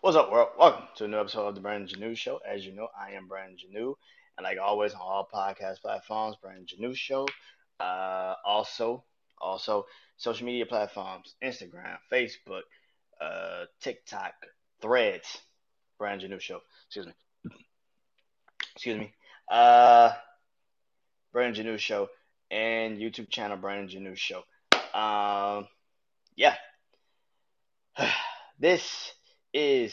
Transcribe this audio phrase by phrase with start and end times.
[0.00, 0.50] What's up, world?
[0.56, 2.38] Welcome to a new episode of the Brandon Janeau Show.
[2.48, 3.94] As you know, I am Brandon Janeau,
[4.36, 7.26] and like always on all podcast platforms, Brandon Janeau Show.
[7.80, 9.02] Uh, also,
[9.40, 9.86] also
[10.16, 12.60] social media platforms: Instagram, Facebook,
[13.20, 14.34] uh, TikTok,
[14.80, 15.38] Threads,
[15.98, 16.60] Brandon Janeau Show.
[16.86, 17.12] Excuse me.
[18.76, 19.12] Excuse me.
[19.50, 20.12] Uh,
[21.32, 22.08] Brandon Janeau Show
[22.52, 24.44] and YouTube channel Brandon Janeau Show.
[24.94, 25.66] Um,
[26.36, 26.54] yeah.
[28.60, 29.12] this
[29.58, 29.92] is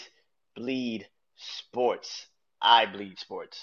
[0.55, 2.28] Bleed Sports.
[2.62, 3.60] I bleed sports.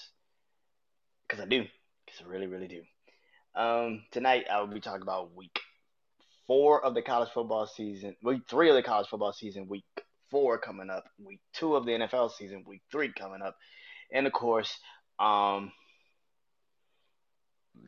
[1.28, 1.62] Because I do.
[2.04, 2.82] Because I really, really do.
[3.54, 5.60] Um, tonight, I will be talking about week
[6.48, 9.84] four of the college football season, week three of the college football season, week
[10.28, 13.56] four coming up, week two of the NFL season, week three coming up,
[14.12, 14.76] and of course,
[15.20, 15.70] um,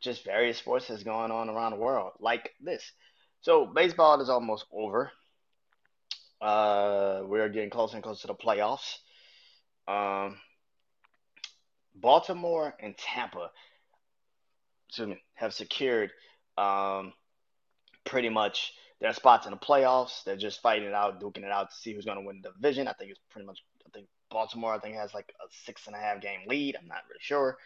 [0.01, 2.93] just various sports that's going on around the world, like this.
[3.41, 5.11] So, baseball is almost over.
[6.41, 8.99] Uh, we're getting closer and closer to the playoffs.
[9.87, 10.39] Um,
[11.95, 13.51] Baltimore and Tampa,
[14.89, 16.11] excuse me, have secured
[16.59, 17.13] um,
[18.05, 20.25] pretty much their spots in the playoffs.
[20.25, 22.51] They're just fighting it out, duking it out to see who's going to win the
[22.51, 22.89] division.
[22.89, 23.63] I think it's pretty much.
[23.87, 26.77] I think Baltimore, I think has like a six and a half game lead.
[26.81, 27.57] I'm not really sure.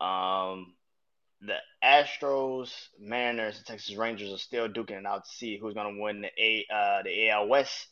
[0.00, 0.74] Um,
[1.40, 5.94] the Astros, Mariners, and Texas Rangers are still duking it out to see who's going
[5.94, 7.88] to win the A uh, the AL West.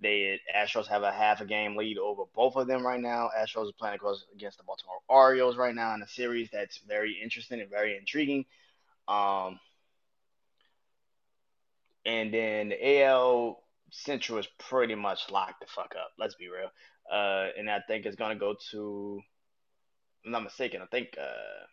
[0.00, 3.30] They Astros have a half a game lead over both of them right now.
[3.36, 7.18] Astros are playing across against the Baltimore Orioles right now in a series that's very
[7.20, 8.44] interesting and very intriguing.
[9.08, 9.58] Um,
[12.06, 16.12] and then the AL Central is pretty much locked the fuck up.
[16.18, 16.70] Let's be real.
[17.10, 19.20] Uh, and I think it's gonna go to.
[20.24, 20.82] I'm not mistaken.
[20.82, 21.64] I think uh,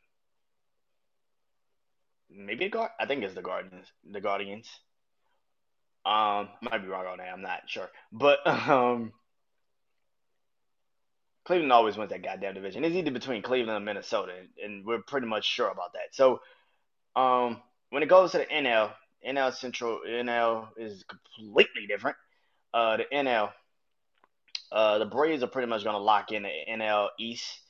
[2.36, 2.91] maybe the guard.
[3.00, 3.88] I think it's the Guardians.
[4.09, 4.69] The Guardians.
[6.05, 7.33] Um, might be wrong on that.
[7.33, 9.11] I'm not sure, but um,
[11.45, 12.83] Cleveland always wins that goddamn division.
[12.83, 14.33] It's either between Cleveland and Minnesota,
[14.64, 16.14] and we're pretty much sure about that.
[16.14, 16.42] So,
[17.15, 18.92] um, when it goes to the NL,
[19.27, 22.17] NL Central, NL is completely different.
[22.71, 23.52] Uh, the NL,
[24.71, 27.61] uh, the Braves are pretty much gonna lock in the NL East.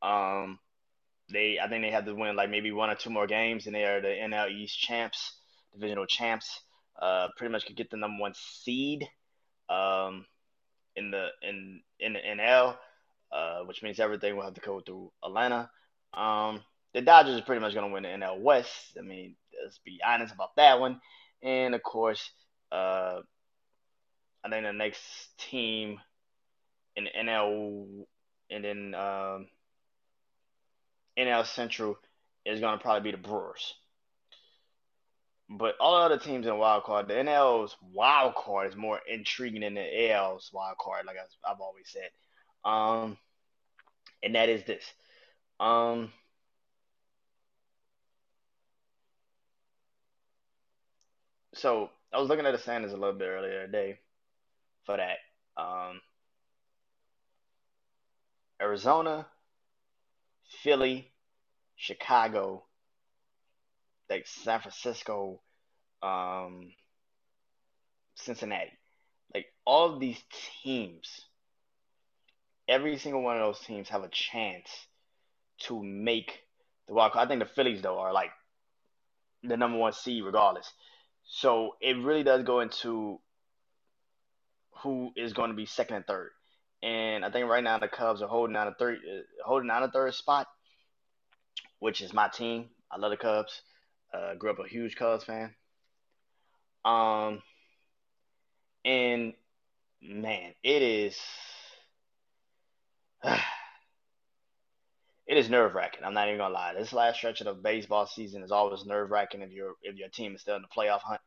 [0.00, 0.58] Um,
[1.30, 3.74] they, I think they have to win like maybe one or two more games, and
[3.74, 5.34] they are the NL East champs,
[5.72, 6.60] divisional champs
[7.00, 9.06] uh, pretty much could get the number one seed
[9.68, 10.24] um,
[10.94, 12.76] in the in in the NL,
[13.32, 15.70] uh, which means everything will have to go through Atlanta.
[16.14, 16.62] Um,
[16.94, 18.96] the Dodgers are pretty much going to win the NL West.
[18.98, 21.00] I mean, let's be honest about that one.
[21.42, 22.30] And of course,
[22.72, 23.20] uh,
[24.44, 25.02] I think the next
[25.38, 26.00] team
[26.94, 28.06] in the NL
[28.48, 29.48] and then um,
[31.18, 31.98] NL Central
[32.44, 33.74] is going to probably be the Brewers.
[35.48, 39.60] But all the other teams in wild card, the NL's wild card is more intriguing
[39.60, 41.16] than the AL's wild card, like
[41.48, 42.10] I've always said.
[42.64, 43.16] Um,
[44.22, 44.84] and that is this.
[45.60, 46.12] Um,
[51.54, 53.98] so I was looking at the standings a little bit earlier today
[54.84, 55.18] for that.
[55.56, 56.00] Um,
[58.60, 59.26] Arizona,
[60.62, 61.12] Philly,
[61.76, 62.64] Chicago,
[64.08, 65.40] like San Francisco,
[66.02, 66.72] um,
[68.14, 68.72] Cincinnati.
[69.34, 70.22] Like all of these
[70.62, 71.20] teams,
[72.68, 74.68] every single one of those teams have a chance
[75.58, 76.32] to make
[76.86, 77.26] the wild card.
[77.26, 78.30] I think the Phillies though are like
[79.42, 80.70] the number one seed regardless.
[81.24, 83.20] So it really does go into
[84.82, 86.30] who is going to be second and third.
[86.86, 89.82] And I think right now the Cubs are holding down a third, uh, holding down
[89.82, 90.46] a third spot,
[91.80, 92.66] which is my team.
[92.92, 93.60] I love the Cubs.
[94.14, 95.52] Uh, grew up a huge Cubs fan.
[96.84, 97.42] Um,
[98.84, 99.34] and
[100.00, 101.18] man, it is
[103.24, 103.40] it
[105.26, 106.04] is nerve wracking.
[106.04, 106.74] I'm not even gonna lie.
[106.78, 110.08] This last stretch of the baseball season is always nerve wracking if your if your
[110.08, 111.20] team is still in the playoff hunt.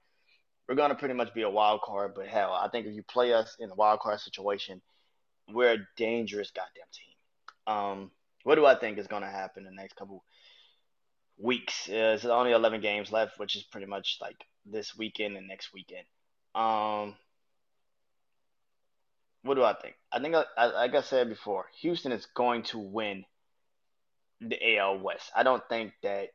[0.70, 3.34] We're gonna pretty much be a wild card, but hell, I think if you play
[3.34, 4.82] us in a wild card situation,
[5.54, 7.74] we're a dangerous goddamn team.
[7.74, 8.12] Um,
[8.44, 10.24] what do I think is gonna happen in the next couple
[11.40, 11.88] weeks.
[11.88, 15.74] Uh, there's only 11 games left, which is pretty much like this weekend and next
[15.74, 16.06] weekend.
[16.54, 17.16] Um,
[19.44, 19.96] what do I think?
[20.12, 23.24] I think, like I said before, Houston is going to win
[24.42, 25.32] the AL West.
[25.36, 26.30] I don't think that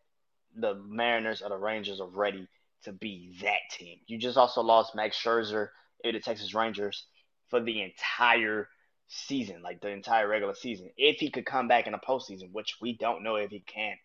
[0.56, 2.48] the Mariners or the Rangers are ready
[2.84, 3.98] to be that team.
[4.06, 5.68] You just also lost Max Scherzer
[6.04, 7.06] to the Texas Rangers
[7.48, 8.68] for the entire
[9.08, 10.90] season, like the entire regular season.
[10.96, 13.96] If he could come back in the postseason, which we don't know if he can.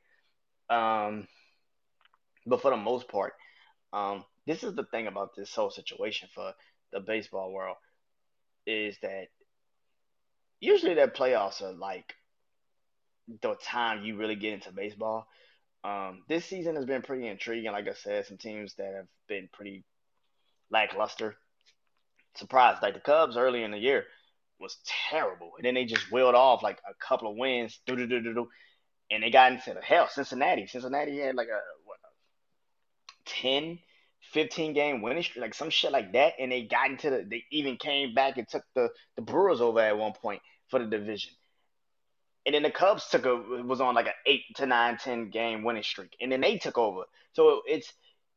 [0.70, 1.28] Um,
[2.46, 3.34] but for the most part,
[3.94, 6.54] um, this is the thing about this whole situation for
[6.92, 7.78] the baseball world
[8.66, 9.28] is that
[10.60, 12.14] usually their playoffs are like
[13.42, 15.28] the time you really get into baseball.
[15.84, 17.72] Um, this season has been pretty intriguing.
[17.72, 19.86] Like I said, some teams that have been pretty
[20.70, 21.36] lackluster.
[22.36, 24.06] Surprised, like the Cubs early in the year
[24.60, 24.78] was
[25.10, 29.52] terrible, and then they just wheeled off like a couple of wins, and they got
[29.52, 30.08] into the hell.
[30.10, 31.98] Cincinnati, Cincinnati had like a what,
[33.26, 33.80] 10,
[34.34, 37.26] 15 game winning streak, like some shit like that, and they got into the.
[37.30, 40.86] They even came back and took the the Brewers over at one point for the
[40.86, 41.32] division.
[42.46, 45.64] And then the Cubs took a was on like an eight to nine, ten game
[45.64, 47.04] winning streak, and then they took over.
[47.34, 47.92] So it's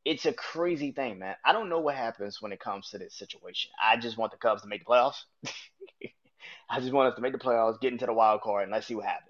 [0.04, 1.36] it's a crazy thing, man.
[1.44, 3.70] I don't know what happens when it comes to this situation.
[3.82, 5.22] I just want the Cubs to make the playoffs.
[6.68, 8.86] I just want us to make the playoffs, get into the wild card, and let's
[8.86, 9.28] see what happens.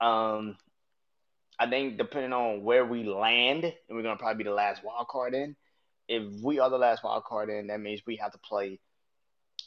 [0.00, 0.56] Um,
[1.58, 5.08] I think depending on where we land, and we're gonna probably be the last wild
[5.08, 5.56] card in.
[6.08, 8.78] If we are the last wild card in, that means we have to play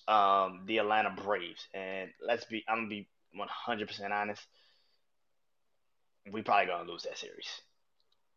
[0.07, 1.67] um, the Atlanta Braves.
[1.73, 4.41] And let's be, I'm gonna be 100% honest.
[6.31, 7.49] We probably gonna lose that series.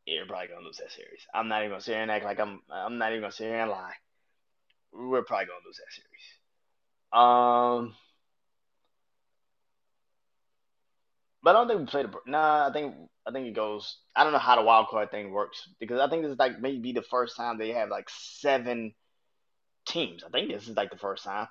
[0.06, 1.26] We're probably gonna lose that series.
[1.32, 2.60] I'm not even gonna sit here and act like I'm.
[2.70, 3.94] I'm not even gonna sit here and lie.
[4.92, 6.22] We're probably gonna lose that series.
[7.12, 7.94] Um,
[11.42, 12.06] but I don't think we played.
[12.06, 12.94] The, nah, I think
[13.26, 13.98] I think it goes.
[14.16, 16.60] I don't know how the wild card thing works because I think this is like
[16.60, 18.94] maybe the first time they have like seven
[19.86, 20.24] teams.
[20.24, 21.46] I think this is like the first time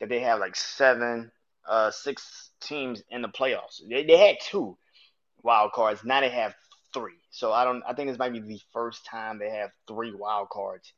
[0.00, 1.30] that they have like seven,
[1.68, 3.80] uh, six teams in the playoffs.
[3.88, 4.78] They, they had two
[5.42, 6.04] wild cards.
[6.04, 6.54] Now they have
[6.92, 7.18] three.
[7.30, 7.82] So I don't.
[7.86, 10.92] I think this might be the first time they have three wild cards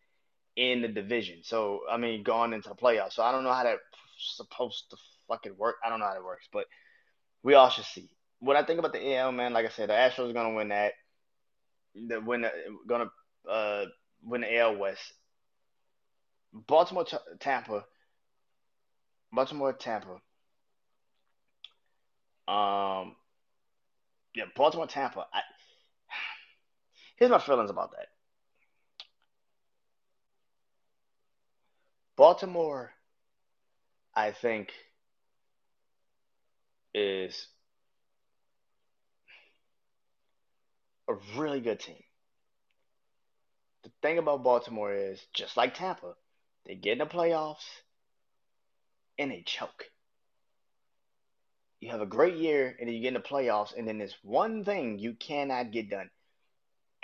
[0.56, 1.40] in the division.
[1.42, 3.14] So I mean, going into the playoffs.
[3.14, 3.80] So I don't know how that's
[4.18, 4.96] supposed to
[5.28, 5.76] fucking work.
[5.84, 6.66] I don't know how it works, but
[7.42, 8.10] we all should see.
[8.40, 10.68] What I think about the AL, man, like I said, the Astros are gonna win
[10.68, 10.92] that.
[11.94, 12.46] The win,
[12.86, 13.10] gonna
[13.48, 13.84] uh,
[14.22, 15.00] win the AL West.
[16.52, 17.06] Baltimore,
[17.40, 17.84] Tampa.
[19.32, 20.20] Baltimore, Tampa.
[22.46, 23.16] Um,
[24.34, 25.26] yeah, Baltimore, Tampa.
[25.32, 25.40] I,
[27.24, 28.08] here's my feelings about that.
[32.16, 32.92] Baltimore,
[34.14, 34.68] I think,
[36.92, 37.46] is
[41.08, 42.02] a really good team.
[43.84, 46.14] The thing about Baltimore is, just like Tampa,
[46.66, 47.64] they get in the playoffs
[49.18, 49.86] and they choke.
[51.80, 54.16] You have a great year and then you get in the playoffs, and then there's
[54.22, 56.10] one thing you cannot get done.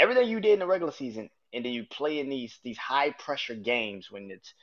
[0.00, 3.10] Everything you did in the regular season, and then you play in these these high
[3.10, 4.54] pressure games when it's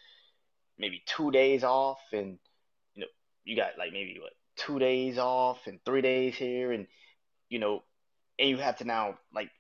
[0.80, 2.40] maybe two days off, and
[2.96, 3.08] you know
[3.46, 6.88] you got like maybe what two days off and three days here, and
[7.50, 7.84] you know,
[8.40, 9.52] and you have to now like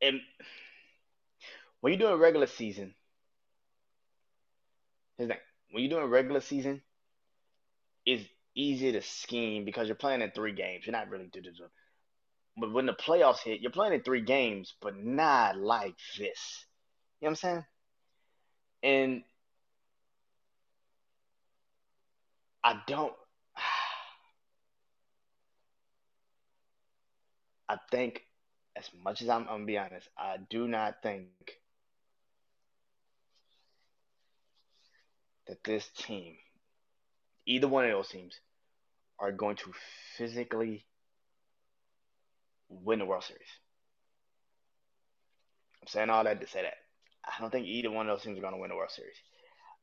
[0.00, 0.20] and
[1.80, 2.94] when you're doing regular season.
[5.18, 6.80] When you're doing regular season,
[8.06, 8.24] it's
[8.54, 10.86] easy to scheme because you're playing in three games.
[10.86, 11.42] You're not really do
[12.56, 16.66] But when the playoffs hit, you're playing in three games, but not like this.
[17.20, 17.64] You know what I'm saying?
[18.82, 19.22] And
[22.64, 23.12] I don't.
[27.68, 28.22] I think,
[28.76, 31.28] as much as I'm, I'm gonna be honest, I do not think
[35.46, 36.36] that this team,
[37.46, 38.38] either one of those teams,
[39.18, 39.72] are going to
[40.16, 40.84] physically
[42.70, 43.42] win the World Series.
[45.82, 46.74] I'm saying all that to say that.
[47.24, 49.16] I don't think either one of those teams are going to win the World Series.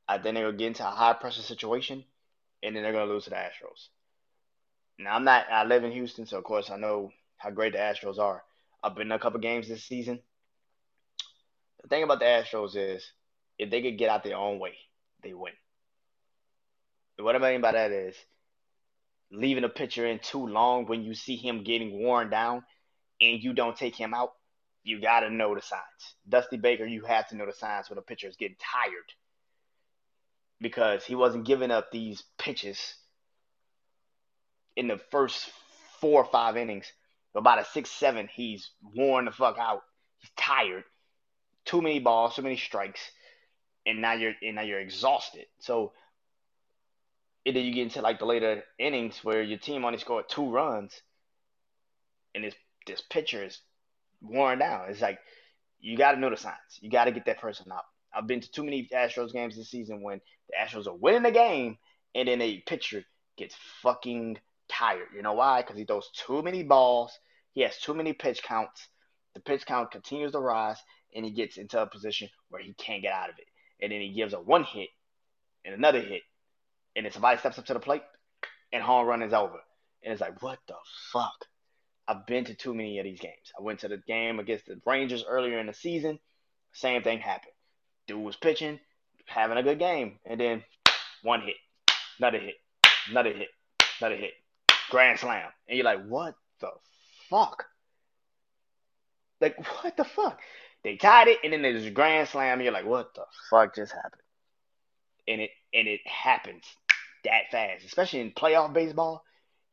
[0.08, 2.04] I think they're going to get into a high pressure situation,
[2.64, 3.90] and then they're going to lose to the Astros.
[4.98, 7.80] Now, I'm not, I live in Houston, so of course I know how great the
[7.80, 8.44] Astros are.
[8.82, 10.20] I've been in a couple games this season.
[11.82, 13.06] The thing about the Astros is,
[13.60, 14.78] if they could get out their own way,
[15.24, 15.54] they win.
[17.18, 18.16] what I mean by that is,
[19.32, 22.64] leaving a pitcher in too long when you see him getting worn down
[23.22, 24.34] and you don't take him out,
[24.84, 25.82] you got to know the signs.
[26.28, 29.14] Dusty Baker, you have to know the signs when a pitcher is getting tired
[30.62, 32.96] because he wasn't giving up these pitches
[34.76, 35.50] in the first
[36.00, 36.92] four or five innings.
[37.34, 39.82] But by the six, seven, he's worn the fuck out.
[40.20, 40.84] He's tired.
[41.66, 43.02] Too many balls, too many strikes,
[43.86, 45.46] and now you're and now you're exhausted.
[45.60, 45.92] So
[47.46, 50.50] and then you get into like the later innings where your team only scored two
[50.50, 51.02] runs,
[52.34, 52.56] and this
[52.88, 53.60] this pitcher is
[54.22, 54.90] worn down.
[54.90, 55.20] It's like
[55.80, 56.56] you got to know the signs.
[56.80, 57.84] You got to get that person out.
[58.14, 61.32] I've been to too many Astros games this season when the Astros are winning the
[61.32, 61.78] game
[62.16, 63.04] and then a pitcher
[63.38, 64.40] gets fucking
[64.70, 65.10] tired.
[65.16, 65.62] You know why?
[65.62, 67.12] Because he throws too many balls.
[67.54, 68.88] He has too many pitch counts.
[69.36, 70.78] The pitch count continues to rise,
[71.14, 73.46] and he gets into a position where he can't get out of it.
[73.80, 74.90] And then he gives a one hit
[75.64, 76.24] and another hit
[76.98, 78.02] and then somebody steps up to the plate,
[78.74, 79.60] and home run is over.
[80.04, 80.74] And it's like, what the
[81.14, 81.46] fuck?
[82.08, 83.52] I've been to too many of these games.
[83.58, 86.20] I went to the game against the Rangers earlier in the season.
[86.74, 87.54] Same thing happened.
[88.08, 88.80] Dude was pitching,
[89.26, 90.64] having a good game, and then
[91.24, 91.56] one hit,
[92.20, 92.56] another hit,
[93.10, 93.50] another hit,
[94.00, 94.32] another hit,
[94.90, 96.70] grand slam, and you're like, what the
[97.30, 97.66] fuck?
[99.42, 100.40] Like, what the fuck?
[100.84, 102.62] They tied it, and then there's a grand slam.
[102.62, 104.22] You're like, what the fuck just happened?
[105.28, 106.64] And it and it happens
[107.26, 109.24] that fast, especially in playoff baseball.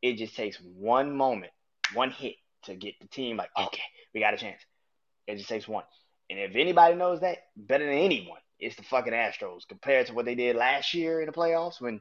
[0.02, 1.52] It just takes one moment,
[1.92, 3.82] one hit to get the team like, okay,
[4.14, 4.60] we got a chance.
[5.26, 5.84] It just takes one.
[6.30, 10.24] And if anybody knows that better than anyone, it's the fucking Astros compared to what
[10.24, 12.00] they did last year in the playoffs when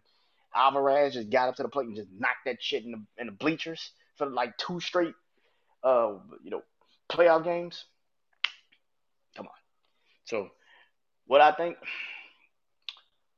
[0.56, 3.28] Alvarez just got up to the plate and just knocked that shit in the in
[3.28, 5.14] the bleachers for like two straight,
[5.84, 6.14] uh,
[6.44, 6.62] you know,
[7.10, 7.86] playoff games.
[9.36, 9.54] Come on.
[10.26, 10.50] So,
[11.26, 11.78] what I think,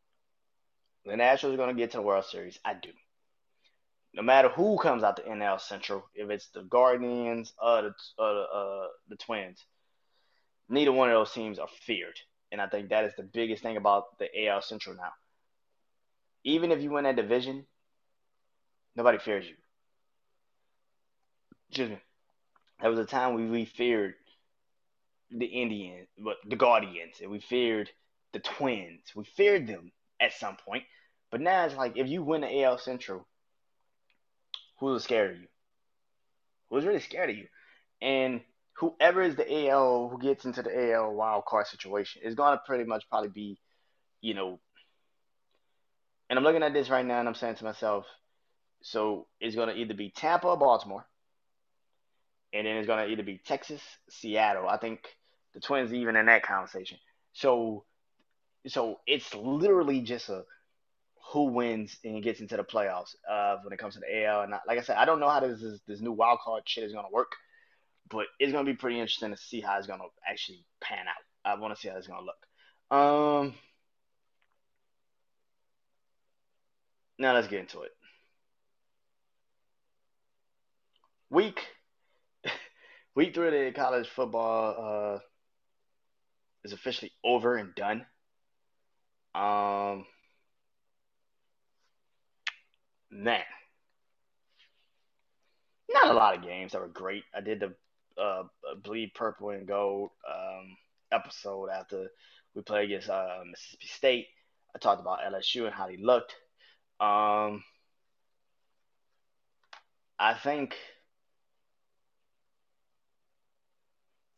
[1.05, 2.59] the Nationals are going to get to the World Series.
[2.65, 2.89] I do.
[4.15, 8.23] No matter who comes out the NL Central, if it's the Guardians or the, uh,
[8.23, 9.65] uh, the Twins,
[10.69, 12.17] neither one of those teams are feared.
[12.49, 15.11] And I think that is the biggest thing about the AL Central now.
[16.45, 17.65] Even if you win that division,
[18.95, 19.55] nobody fears you.
[21.69, 21.99] Excuse me.
[22.79, 24.13] There was a time we feared
[25.29, 27.89] the Indians, but the Guardians, and we feared
[28.31, 29.01] the Twins.
[29.13, 29.91] We feared them
[30.21, 30.83] at some point.
[31.31, 33.27] But now it's like if you win the AL Central,
[34.79, 35.47] who's scared of you?
[36.69, 37.47] Who's really scared of you?
[38.01, 38.41] And
[38.73, 42.83] whoever is the AL who gets into the AL wild card situation is gonna pretty
[42.83, 43.59] much probably be,
[44.21, 44.59] you know.
[46.29, 48.05] And I'm looking at this right now, and I'm saying to myself,
[48.81, 51.05] so it's gonna either be Tampa or Baltimore,
[52.53, 54.67] and then it's gonna either be Texas, Seattle.
[54.67, 55.07] I think
[55.53, 56.97] the Twins even in that conversation.
[57.33, 57.85] So,
[58.67, 60.43] so it's literally just a
[61.35, 64.41] who wins and gets into the playoffs uh, when it comes to the AL.
[64.41, 66.83] And like I said, I don't know how this this, this new wild card shit
[66.83, 67.31] is gonna work
[68.09, 71.15] but it's gonna be pretty interesting to see how it's gonna actually pan out.
[71.43, 72.97] I want to see how it's gonna look.
[72.97, 73.55] Um,
[77.17, 77.91] now let's get into it.
[81.29, 81.59] Week
[83.15, 85.19] week three of the college football uh,
[86.63, 88.05] is officially over and done.
[89.33, 90.05] Um,
[93.15, 93.43] man,
[95.89, 97.23] not a lot of games that were great.
[97.33, 97.73] I did the
[98.21, 98.43] uh,
[98.83, 100.77] bleed purple and gold um,
[101.11, 102.07] episode after
[102.53, 104.27] we played against uh, Mississippi State.
[104.75, 106.33] I talked about LSU and how they looked.
[106.99, 107.63] Um,
[110.19, 110.75] I think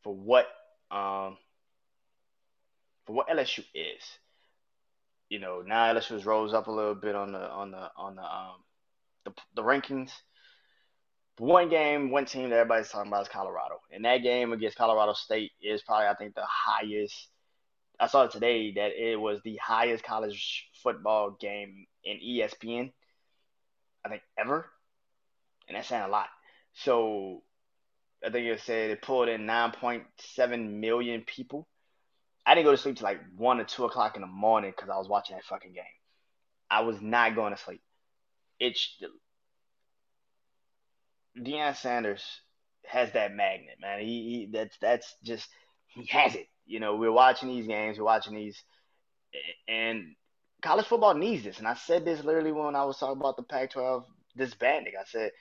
[0.03, 0.47] for what
[0.89, 1.37] um,
[3.05, 4.03] for what LSU is,
[5.29, 8.15] you know, now LSU has rose up a little bit on the on the on
[8.15, 8.55] the um,
[9.27, 10.11] the, the rankings
[11.39, 13.79] one game, one team that everybody's talking about is Colorado.
[13.91, 17.29] And that game against Colorado State is probably, I think, the highest.
[17.99, 22.91] I saw it today that it was the highest college football game in ESPN,
[24.05, 24.69] I think, ever.
[25.67, 26.27] And that's saying a lot.
[26.73, 27.43] So
[28.25, 31.67] I think it said it pulled in 9.7 million people.
[32.45, 34.89] I didn't go to sleep till like 1 or 2 o'clock in the morning because
[34.89, 35.83] I was watching that fucking game.
[36.69, 37.81] I was not going to sleep.
[38.59, 38.97] It's
[41.37, 42.23] Deion Sanders
[42.85, 43.99] has that magnet, man.
[43.99, 45.47] He, he that's that's just
[45.87, 46.47] he has it.
[46.65, 48.61] You know, we're watching these games, we're watching these,
[49.67, 50.15] and
[50.61, 51.59] college football needs this.
[51.59, 54.03] And I said this literally when I was talking about the Pac-12
[54.35, 54.93] disbanding.
[54.99, 55.31] I said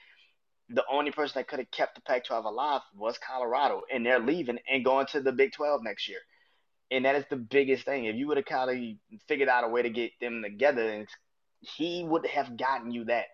[0.69, 4.59] the only person that could have kept the Pac-12 alive was Colorado, and they're leaving
[4.69, 6.19] and going to the Big 12 next year.
[6.91, 8.05] And that is the biggest thing.
[8.05, 11.07] If you would have kind of figured out a way to get them together, and
[11.61, 13.25] he would have gotten you that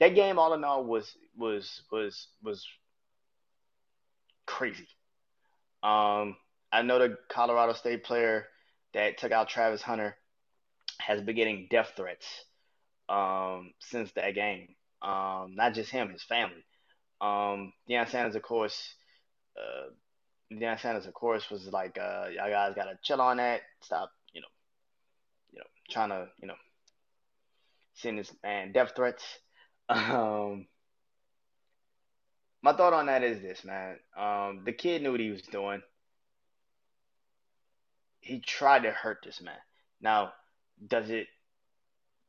[0.00, 2.66] that game all in all was was was was
[4.46, 4.88] crazy.
[5.82, 6.36] Um,
[6.72, 8.46] I know the Colorado State player
[8.94, 10.16] that took out Travis Hunter
[10.98, 12.26] has been getting death threats
[13.08, 14.68] um, since that game.
[15.02, 16.64] Um, not just him, his family.
[17.20, 18.94] Um, Deion Sanders, of course,
[19.58, 19.90] uh,
[20.52, 23.62] Deion Sanders, of course, was like, uh, y'all guys gotta chill on that.
[23.82, 24.46] Stop, you know,
[25.52, 26.54] you know, trying to, you know,
[27.94, 29.24] send this man death threats.
[29.86, 30.66] Um,
[32.62, 33.98] my thought on that is this, man.
[34.16, 35.82] Um, the kid knew what he was doing.
[38.20, 39.58] He tried to hurt this man.
[40.00, 40.32] Now,
[40.88, 41.26] does it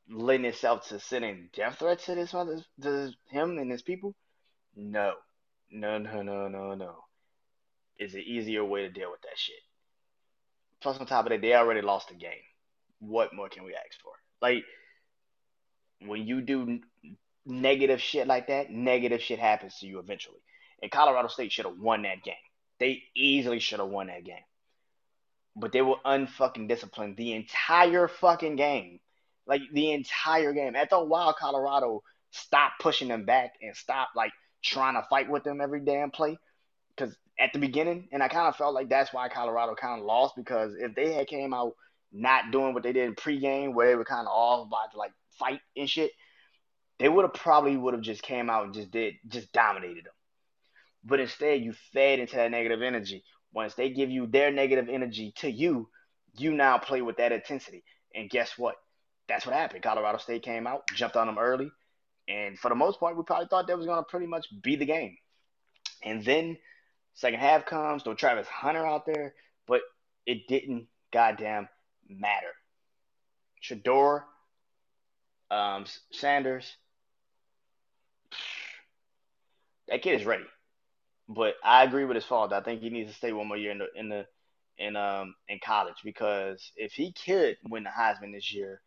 [0.09, 4.13] lend itself to sending death threats to this mother, to him and his people?
[4.75, 5.13] No,
[5.71, 6.95] no, no, no, no, no.
[7.97, 9.55] It's an easier way to deal with that shit.
[10.81, 12.43] Plus, on top of that, they already lost the game.
[12.99, 14.11] What more can we ask for?
[14.41, 14.65] Like
[16.01, 16.79] when you do
[17.45, 20.39] negative shit like that, negative shit happens to you eventually.
[20.81, 22.35] And Colorado State should have won that game.
[22.79, 24.43] They easily should have won that game.
[25.55, 28.99] But they were unfucking disciplined the entire fucking game.
[29.47, 30.75] Like the entire game.
[30.75, 34.31] After a while, Colorado stopped pushing them back and stopped like
[34.63, 36.37] trying to fight with them every damn play.
[36.89, 40.05] Because at the beginning, and I kind of felt like that's why Colorado kind of
[40.05, 41.73] lost because if they had came out
[42.11, 45.11] not doing what they did in pregame, where they were kind of off about like
[45.39, 46.11] fight and shit,
[46.99, 50.13] they would have probably would have just came out and just did just dominated them.
[51.03, 53.23] But instead, you fed into that negative energy.
[53.53, 55.89] Once they give you their negative energy to you,
[56.37, 57.83] you now play with that intensity.
[58.13, 58.75] And guess what?
[59.27, 59.83] That's what happened.
[59.83, 61.71] Colorado State came out, jumped on them early,
[62.27, 64.75] and for the most part, we probably thought that was going to pretty much be
[64.75, 65.15] the game.
[66.03, 66.57] And then
[67.13, 69.33] second half comes, throw Travis Hunter out there,
[69.67, 69.81] but
[70.25, 71.67] it didn't goddamn
[72.07, 72.53] matter.
[73.63, 74.23] Shedeur,
[75.51, 76.77] um, Sanders,
[79.87, 80.45] that kid is ready.
[81.27, 82.53] But I agree with his fault.
[82.53, 84.25] I think he needs to stay one more year in the in the
[84.77, 88.81] in um in college because if he could win the Heisman this year,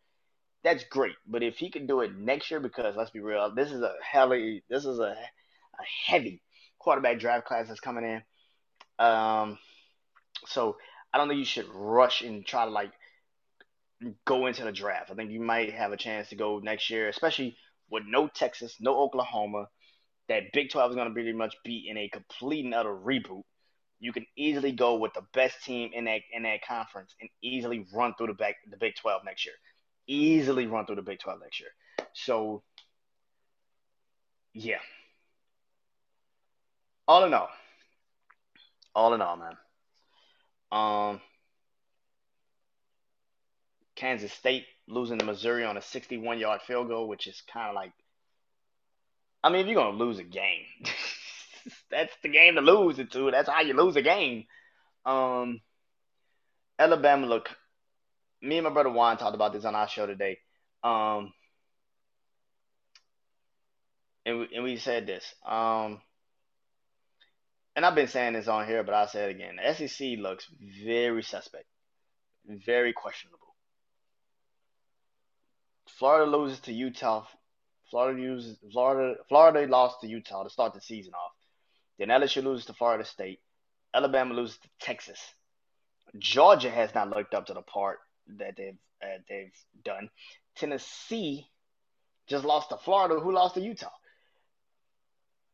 [0.63, 1.15] that's great.
[1.27, 3.93] But if he could do it next year, because let's be real, this is a
[4.03, 5.15] heavy this is a
[5.79, 6.41] a heavy
[6.79, 9.05] quarterback draft class that's coming in.
[9.05, 9.57] Um,
[10.45, 10.77] so
[11.13, 12.91] I don't think you should rush and try to like
[14.25, 15.11] go into the draft.
[15.11, 17.57] I think you might have a chance to go next year, especially
[17.89, 19.67] with no Texas, no Oklahoma.
[20.27, 23.41] That Big 12 is going to pretty much be in a complete and utter reboot.
[23.99, 27.85] You can easily go with the best team in that in that conference and easily
[27.93, 29.55] run through the back the Big 12 next year.
[30.07, 31.69] Easily run through the Big 12 next year.
[32.13, 32.63] So,
[34.53, 34.77] yeah.
[37.07, 37.49] All in all,
[38.93, 39.57] all in all, man.
[40.71, 41.21] Um,
[43.99, 47.75] Kansas State losing to Missouri on a 61 yard field goal, which is kind of
[47.75, 47.91] like,
[49.43, 50.65] I mean, if you're going to lose a game,
[51.91, 53.29] that's the game to lose it to.
[53.31, 54.45] That's how you lose a game.
[55.05, 55.61] Um,
[56.77, 57.49] Alabama, look,
[58.41, 60.39] me and my brother Juan talked about this on our show today.
[60.83, 61.33] Um,
[64.25, 65.25] and we, and we said this.
[65.45, 65.99] Um,
[67.75, 69.57] and I've been saying this on here, but I'll say it again.
[69.57, 70.45] The SEC looks
[70.85, 71.65] very suspect,
[72.45, 73.48] very questionable.
[75.99, 77.25] Florida loses to Utah.
[77.91, 79.19] Florida uses Florida.
[79.27, 81.33] Florida lost to Utah to start the season off.
[81.97, 83.41] Then LSU loses to Florida State.
[83.93, 85.19] Alabama loses to Texas.
[86.17, 87.99] Georgia has not looked up to the part
[88.37, 90.09] that they've uh, they've done.
[90.55, 91.45] Tennessee
[92.27, 93.89] just lost to Florida, who lost to Utah.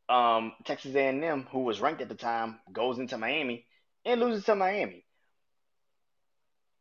[0.08, 3.65] Um, Texas A&M, who was ranked at the time, goes into Miami
[4.05, 5.05] and loses to Miami.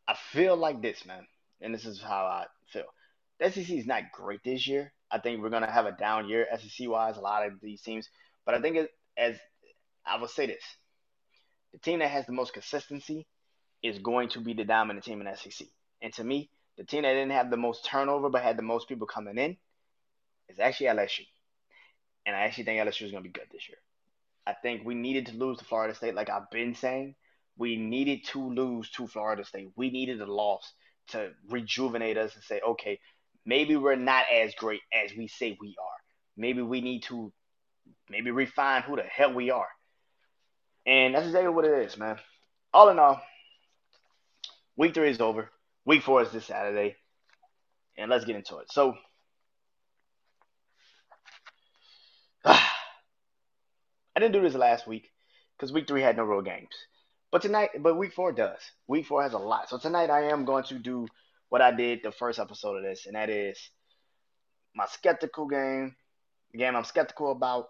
[0.06, 1.26] I feel like this, man,
[1.62, 2.84] and this is how I feel.
[3.40, 4.92] The SEC is not great this year.
[5.10, 7.16] I think we're gonna have a down year SEC wise.
[7.16, 8.08] A lot of these teams,
[8.44, 9.36] but I think it, as
[10.06, 10.62] I will say this,
[11.72, 13.26] the team that has the most consistency
[13.82, 15.66] is going to be the dominant team in SEC.
[16.00, 18.88] And to me, the team that didn't have the most turnover but had the most
[18.88, 19.56] people coming in
[20.48, 21.26] is actually LSU.
[22.26, 23.78] And I actually think LSU is going to be good this year.
[24.46, 27.14] I think we needed to lose to Florida State, like I've been saying.
[27.56, 29.70] We needed to lose to Florida State.
[29.76, 30.72] We needed a loss
[31.08, 32.98] to rejuvenate us and say, okay,
[33.44, 35.96] maybe we're not as great as we say we are.
[36.36, 37.32] Maybe we need to
[38.08, 39.68] maybe refine who the hell we are.
[40.86, 42.18] And that's exactly what it is, man.
[42.72, 43.20] All in all,
[44.76, 45.50] week three is over.
[45.86, 46.96] Week four is this Saturday.
[47.96, 48.70] And let's get into it.
[48.70, 48.94] So,
[52.44, 52.60] I
[54.16, 55.10] didn't do this last week
[55.56, 56.68] because week three had no real games.
[57.30, 58.58] But tonight, but week four does.
[58.86, 59.68] Week four has a lot.
[59.68, 61.06] So tonight I am going to do
[61.48, 63.58] what I did the first episode of this, and that is
[64.74, 65.94] my skeptical game,
[66.52, 67.68] the game I'm skeptical about,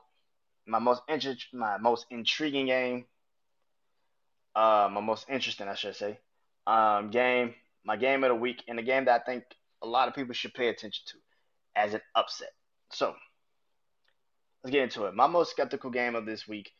[0.66, 3.04] my most inter- my most intriguing game,
[4.54, 6.18] uh, my most interesting, I should say,
[6.66, 9.44] um, game, my game of the week, and the game that I think
[9.82, 11.18] a lot of people should pay attention to
[11.76, 12.52] as an upset.
[12.90, 13.14] So
[14.62, 15.14] let's get into it.
[15.14, 16.70] My most skeptical game of this week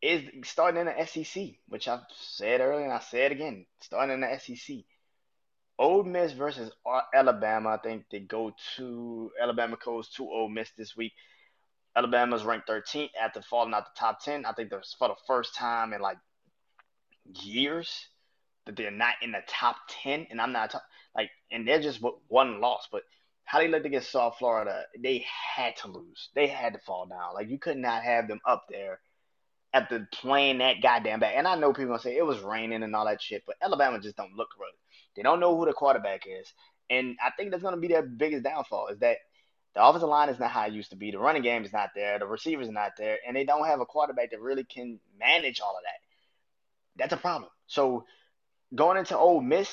[0.00, 4.20] is starting in the SEC, which I've said earlier and I said again, starting in
[4.20, 4.76] the SEC.
[5.78, 6.72] Ole Miss versus
[7.14, 7.70] Alabama.
[7.70, 11.12] I think they go to Alabama goes to Ole Miss this week.
[11.96, 14.44] Alabama's ranked 13th after falling out the top 10.
[14.44, 16.18] I think that's for the first time in like
[17.42, 18.08] years
[18.66, 20.26] that they're not in the top 10.
[20.30, 20.74] And I'm not
[21.14, 22.88] like, and they're just one loss.
[22.90, 23.02] But
[23.44, 24.82] how they let them get South Florida?
[24.98, 26.28] They had to lose.
[26.34, 27.34] They had to fall down.
[27.34, 29.00] Like you could not have them up there
[29.72, 31.34] after playing that goddamn back.
[31.36, 34.00] And I know people gonna say it was raining and all that shit, but Alabama
[34.00, 34.72] just don't look right.
[35.16, 36.52] They don't know who the quarterback is,
[36.90, 39.18] and I think that's gonna be their biggest downfall is that
[39.74, 41.10] the offensive line is not how it used to be.
[41.10, 42.18] The running game is not there.
[42.18, 45.76] The receivers not there, and they don't have a quarterback that really can manage all
[45.76, 46.00] of that.
[46.96, 47.50] That's a problem.
[47.66, 48.04] So
[48.74, 49.70] going into Ole Miss,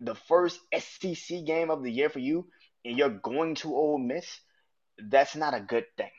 [0.00, 2.48] the first SEC game of the year for you,
[2.84, 4.26] and you're going to Ole Miss,
[4.98, 6.10] that's not a good thing.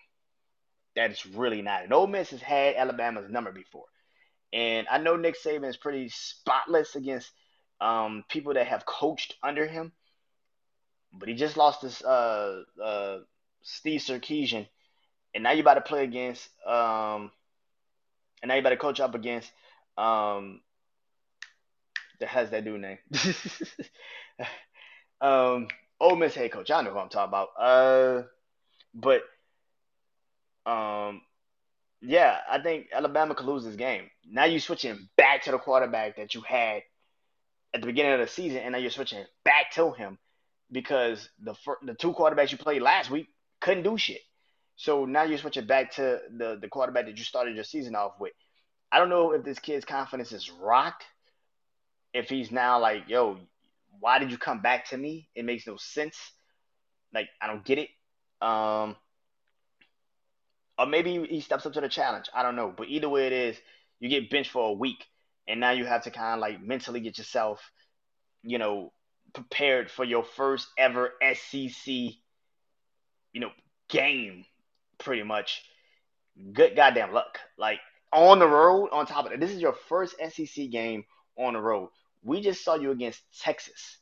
[0.95, 1.83] That's really not.
[1.83, 3.85] And Ole Miss has had Alabama's number before.
[4.51, 7.31] And I know Nick Saban is pretty spotless against
[7.79, 9.91] um, people that have coached under him.
[11.13, 13.19] But he just lost this uh, uh,
[13.61, 14.67] Steve Sarkisian.
[15.33, 17.31] And now you're about to play against um,
[18.41, 19.51] and now you're about to coach up against
[19.97, 20.61] um,
[22.19, 22.97] that has that dude name.
[25.21, 25.67] um,
[25.99, 26.71] Ole Miss head coach.
[26.71, 27.49] I know who I'm talking about.
[27.59, 28.23] Uh,
[28.93, 29.23] but
[30.65, 31.21] um,
[32.01, 34.09] yeah, I think Alabama could lose this game.
[34.25, 36.83] Now you're switching back to the quarterback that you had
[37.73, 40.17] at the beginning of the season, and now you're switching back to him
[40.71, 43.27] because the the two quarterbacks you played last week
[43.59, 44.21] couldn't do shit.
[44.75, 48.13] So now you're switching back to the the quarterback that you started your season off
[48.19, 48.33] with.
[48.91, 51.03] I don't know if this kid's confidence is rocked.
[52.13, 53.37] If he's now like, yo,
[53.99, 55.29] why did you come back to me?
[55.35, 56.17] It makes no sense.
[57.13, 57.89] Like I don't get it.
[58.41, 58.95] Um,
[60.79, 62.27] or maybe he steps up to the challenge.
[62.33, 62.73] I don't know.
[62.75, 63.57] But either way it is,
[63.99, 65.05] you get benched for a week,
[65.45, 67.59] and now you have to kind of like mentally get yourself,
[68.43, 68.93] you know,
[69.33, 72.15] prepared for your first ever SEC, you
[73.35, 73.51] know,
[73.89, 74.45] game,
[74.97, 75.61] pretty much.
[76.53, 77.39] Good goddamn luck.
[77.57, 77.79] Like
[78.13, 81.03] on the road, on top of it, this is your first SEC game
[81.37, 81.89] on the road.
[82.23, 83.97] We just saw you against Texas,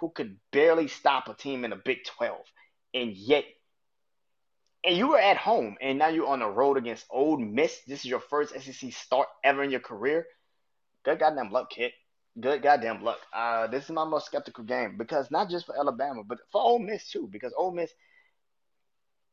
[0.00, 2.38] who could barely stop a team in the Big 12,
[2.92, 3.44] and yet
[4.84, 7.80] and you were at home, and now you're on the road against Ole Miss.
[7.86, 10.26] This is your first SEC start ever in your career.
[11.04, 11.92] Good goddamn luck, kid.
[12.38, 13.18] Good goddamn luck.
[13.32, 16.80] Uh, this is my most skeptical game because not just for Alabama, but for Ole
[16.80, 17.28] Miss too.
[17.30, 17.92] Because Ole Miss,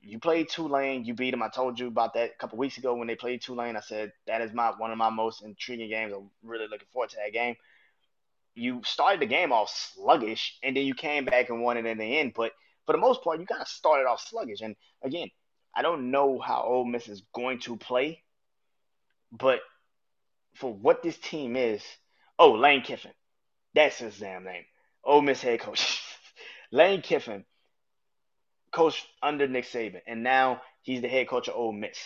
[0.01, 1.43] you played Tulane, you beat them.
[1.43, 3.75] I told you about that a couple weeks ago when they played Tulane.
[3.75, 6.13] I said that is my one of my most intriguing games.
[6.15, 7.55] I'm really looking forward to that game.
[8.53, 11.97] You started the game off sluggish, and then you came back and won it in
[11.97, 12.33] the end.
[12.35, 12.51] But
[12.85, 14.61] for the most part, you kind of started off sluggish.
[14.61, 15.29] And again,
[15.75, 18.23] I don't know how Ole Miss is going to play,
[19.31, 19.59] but
[20.55, 21.81] for what this team is,
[22.37, 23.11] oh Lane Kiffin,
[23.73, 24.65] that's his damn name.
[25.03, 26.01] Ole Miss head coach,
[26.71, 27.45] Lane Kiffin,
[28.71, 31.97] coach under Nick Saban, and now he's the head coach of Ole Miss.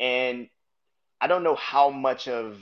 [0.00, 0.48] And
[1.20, 2.58] I don't know how much of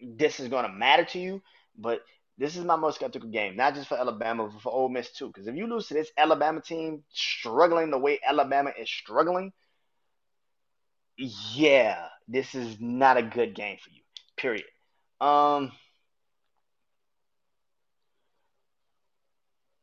[0.00, 1.42] this is going to matter to you,
[1.78, 2.02] but
[2.38, 5.28] this is my most skeptical game, not just for Alabama, but for Ole Miss too.
[5.28, 9.52] Because if you lose to this Alabama team struggling the way Alabama is struggling,
[11.16, 14.02] yeah, this is not a good game for you.
[14.36, 14.64] Period.
[15.20, 15.72] Um,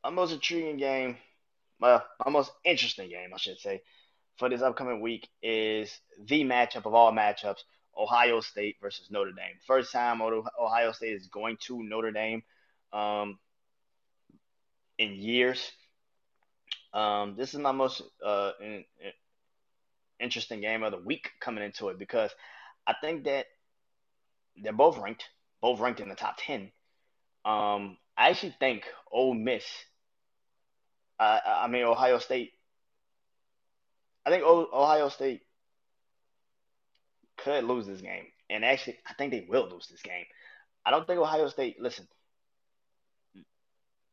[0.03, 1.17] my most intriguing game,
[1.79, 3.81] well, my most interesting game, I should say,
[4.37, 7.61] for this upcoming week is the matchup of all matchups
[7.99, 9.57] Ohio State versus Notre Dame.
[9.67, 12.43] First time Ohio State is going to Notre Dame
[12.93, 13.37] um,
[14.97, 15.71] in years.
[16.93, 19.11] Um, this is my most uh, in, in
[20.19, 22.31] interesting game of the week coming into it because
[22.87, 23.45] I think that
[24.61, 25.25] they're both ranked,
[25.61, 26.71] both ranked in the top ten.
[27.45, 29.63] Um, I actually think Ole Miss,
[31.19, 32.53] uh, I mean Ohio State.
[34.25, 35.41] I think Ohio State
[37.43, 38.25] could lose this game.
[38.49, 40.25] And actually, I think they will lose this game.
[40.85, 42.07] I don't think Ohio State, listen,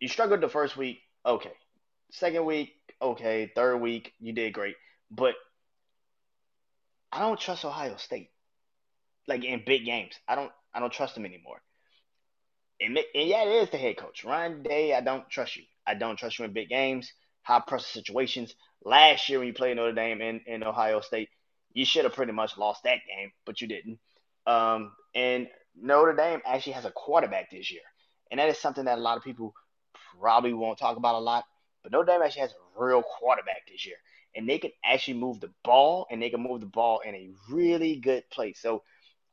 [0.00, 1.52] you struggled the first week, okay.
[2.10, 3.50] Second week, okay.
[3.54, 4.76] Third week, you did great.
[5.10, 5.34] But
[7.12, 8.30] I don't trust Ohio State.
[9.26, 10.14] Like in big games.
[10.28, 11.60] I don't I don't trust them anymore.
[12.80, 14.24] And, and yeah, it is the head coach.
[14.24, 15.64] Ryan Day, I don't trust you.
[15.86, 17.10] I don't trust you in big games,
[17.42, 18.54] high pressure situations.
[18.84, 21.30] Last year when you played Notre Dame in, in Ohio State,
[21.76, 23.98] you should have pretty much lost that game, but you didn't.
[24.46, 25.46] Um, and
[25.78, 27.82] Notre Dame actually has a quarterback this year,
[28.30, 29.52] and that is something that a lot of people
[30.18, 31.44] probably won't talk about a lot.
[31.82, 33.96] But Notre Dame actually has a real quarterback this year,
[34.34, 37.28] and they can actually move the ball, and they can move the ball in a
[37.50, 38.58] really good place.
[38.62, 38.82] So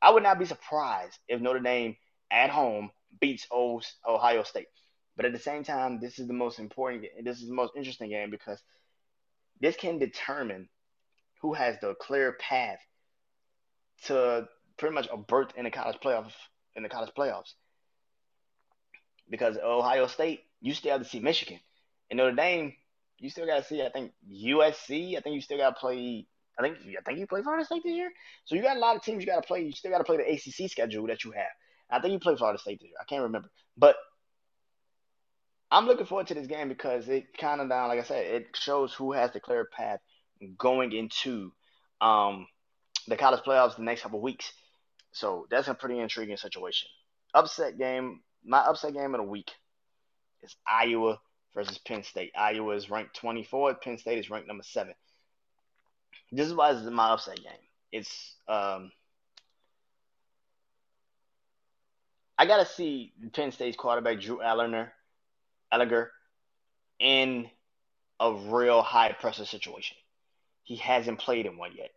[0.02, 1.96] I would not be surprised if Notre Dame
[2.30, 2.90] at home
[3.22, 4.68] beats Ohio State.
[5.16, 7.06] But at the same time, this is the most important.
[7.22, 8.60] This is the most interesting game because
[9.62, 10.68] this can determine
[11.44, 12.78] who has the clear path
[14.06, 16.32] to pretty much a berth in the college playoff
[16.74, 17.52] in the college playoffs.
[19.28, 21.60] Because Ohio State, you still have to see Michigan.
[22.08, 22.72] And Notre Dame,
[23.18, 25.18] you still got to see, I think, USC.
[25.18, 26.26] I think you still got to play
[26.58, 28.10] I think I think you play Florida State this year.
[28.46, 29.64] So you got a lot of teams you got to play.
[29.64, 31.52] You still got to play the ACC schedule that you have.
[31.90, 32.96] I think you play Florida State this year.
[32.98, 33.96] I can't remember, but
[35.70, 38.46] I'm looking forward to this game because it kind of down, like I said, it
[38.54, 40.00] shows who has the clear path
[40.58, 41.52] going into
[42.00, 42.46] um,
[43.08, 44.52] the college playoffs the next couple weeks.
[45.12, 46.88] So that's a pretty intriguing situation.
[47.32, 49.50] Upset game, my upset game of the week
[50.42, 51.18] is Iowa
[51.54, 52.32] versus Penn State.
[52.36, 53.80] Iowa is ranked 24th.
[53.80, 54.94] Penn State is ranked number seven.
[56.32, 57.52] This is why this is my upset game.
[57.92, 58.90] It's um,
[62.36, 64.90] I gotta see Penn State's quarterback Drew Allar,
[65.72, 66.08] Allinger
[66.98, 67.48] in
[68.20, 69.96] a real high pressure situation.
[70.64, 71.90] He hasn't played in one yet,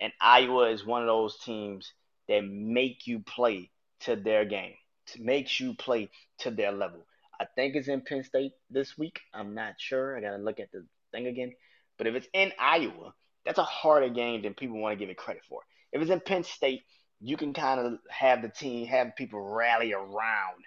[0.00, 1.92] and Iowa is one of those teams
[2.28, 4.74] that make you play to their game,
[5.08, 7.04] to makes you play to their level.
[7.40, 9.20] I think it's in Penn State this week.
[9.34, 10.16] I'm not sure.
[10.16, 11.52] I gotta look at the thing again.
[11.98, 15.16] But if it's in Iowa, that's a harder game than people want to give it
[15.16, 15.60] credit for.
[15.92, 16.82] If it's in Penn State,
[17.20, 20.64] you can kind of have the team, have people rally around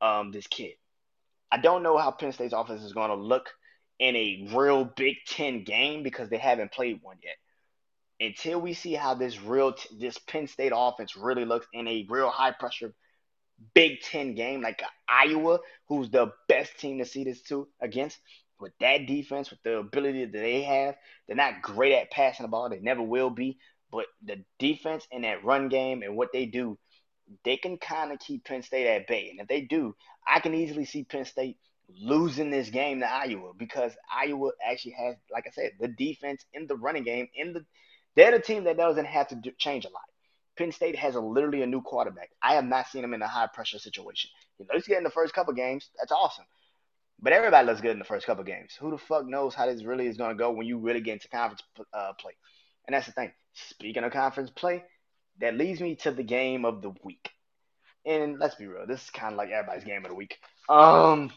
[0.00, 0.72] um, this kid.
[1.50, 3.48] I don't know how Penn State's offense is going to look
[3.98, 7.36] in a real Big Ten game because they haven't played one yet.
[8.20, 12.06] Until we see how this real t- this Penn State offense really looks in a
[12.08, 12.94] real high pressure
[13.74, 18.18] Big Ten game like Iowa, who's the best team to see this to against,
[18.60, 22.48] with that defense, with the ability that they have, they're not great at passing the
[22.48, 22.68] ball.
[22.68, 23.58] They never will be.
[23.90, 26.78] But the defense and that run game and what they do,
[27.44, 29.30] they can kind of keep Penn State at bay.
[29.30, 29.94] And if they do,
[30.26, 35.16] I can easily see Penn State losing this game to Iowa because Iowa actually has,
[35.30, 37.28] like I said, the defense in the running game.
[37.34, 37.64] In the,
[38.16, 40.02] they're the team that doesn't have to do, change a lot.
[40.56, 42.30] Penn State has a literally a new quarterback.
[42.42, 44.30] I have not seen him in a high pressure situation.
[44.58, 45.90] He looks good in the first couple games.
[45.98, 46.44] That's awesome.
[47.20, 48.76] But everybody looks good in the first couple games.
[48.80, 51.14] Who the fuck knows how this really is going to go when you really get
[51.14, 52.32] into conference uh, play?
[52.86, 53.32] And that's the thing.
[53.54, 54.84] Speaking of conference play,
[55.40, 57.30] that leads me to the game of the week.
[58.06, 60.38] And let's be real, this is kind of like everybody's game of the week.
[60.68, 61.30] Um,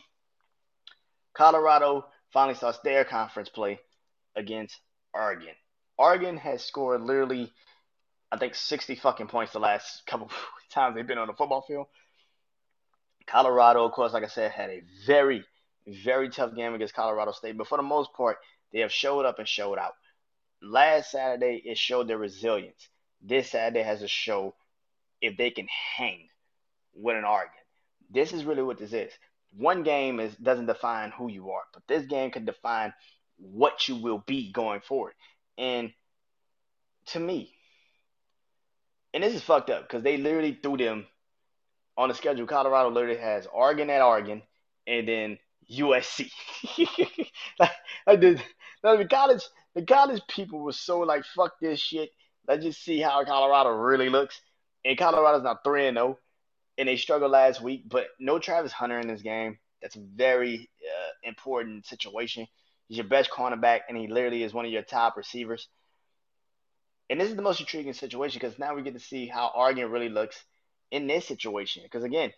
[1.38, 3.80] Colorado finally starts their conference play
[4.36, 4.76] against
[5.14, 5.54] Oregon.
[5.98, 7.54] Oregon has scored literally,
[8.32, 10.32] I think, 60 fucking points the last couple
[10.72, 11.86] times they've been on the football field.
[13.28, 15.44] Colorado, of course, like I said, had a very,
[15.86, 18.38] very tough game against Colorado State, but for the most part,
[18.74, 19.94] they have showed up and showed out.
[20.62, 22.90] Last Saturday, it showed their resilience.
[23.22, 24.56] This Saturday has to show
[25.22, 26.30] if they can hang
[26.96, 27.54] with an Oregon.
[28.10, 29.12] This is really what this is.
[29.56, 32.94] One game is doesn't define who you are, but this game can define
[33.38, 35.14] what you will be going forward.
[35.58, 35.92] And
[37.08, 37.54] to me,
[39.14, 41.08] and this is fucked up because they literally threw them
[41.98, 42.46] on the schedule.
[42.46, 44.44] Colorado literally has Oregon at Oregon,
[44.86, 45.40] and then
[45.72, 46.32] USC.
[47.60, 47.72] like,
[48.06, 48.42] like the,
[48.84, 49.44] the college,
[49.76, 52.10] the college people were so like, fuck this shit.
[52.48, 54.40] Let's just see how Colorado really looks.
[54.86, 56.20] And Colorado's not three and zero, oh,
[56.78, 57.84] and they struggled last week.
[57.88, 59.58] But no Travis Hunter in this game.
[59.82, 62.48] That's a very uh, important situation.
[62.88, 65.68] He's your best cornerback, and he literally is one of your top receivers.
[67.10, 69.90] And this is the most intriguing situation because now we get to see how Oregon
[69.92, 70.44] really looks
[70.92, 71.84] in this situation.
[71.84, 72.32] Because again,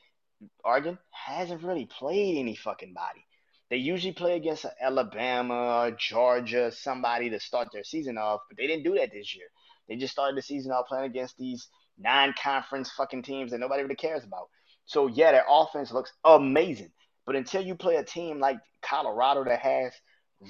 [0.64, 3.26] Oregon hasn't really played any fucking body.
[3.70, 8.84] They usually play against Alabama, Georgia, somebody to start their season off, but they didn't
[8.84, 9.46] do that this year.
[9.88, 11.68] They just started the season off playing against these
[12.00, 14.50] non-conference fucking teams that nobody really cares about.
[14.86, 16.92] So yeah, their offense looks amazing,
[17.26, 19.94] but until you play a team like Colorado that has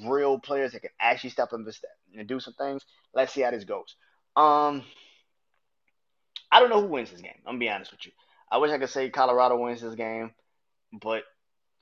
[0.06, 1.60] real players that can actually step up
[2.16, 3.96] and do some things, let's see how this goes.
[4.36, 4.84] Um,
[6.52, 7.34] I don't know who wins this game.
[7.40, 8.12] I'm gonna be honest with you.
[8.52, 10.32] I wish I could say Colorado wins this game,
[11.02, 11.24] but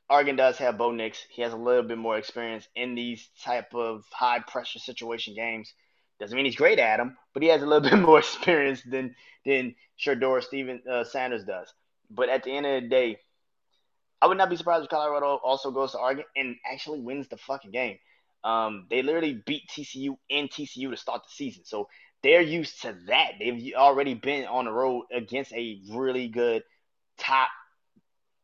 [0.10, 1.19] Oregon does have Bo Nix.
[1.30, 5.73] He has a little bit more experience in these type of high pressure situation games.
[6.19, 9.15] Doesn't mean he's great at them, but he has a little bit more experience than
[9.45, 11.73] than Shedeur Steven uh, Sanders does.
[12.10, 13.19] But at the end of the day,
[14.21, 17.38] I would not be surprised if Colorado also goes to Oregon and actually wins the
[17.38, 17.97] fucking game.
[18.43, 21.88] Um, they literally beat TCU and TCU to start the season, so
[22.23, 23.34] they're used to that.
[23.39, 26.63] They've already been on the road against a really good
[27.17, 27.49] top,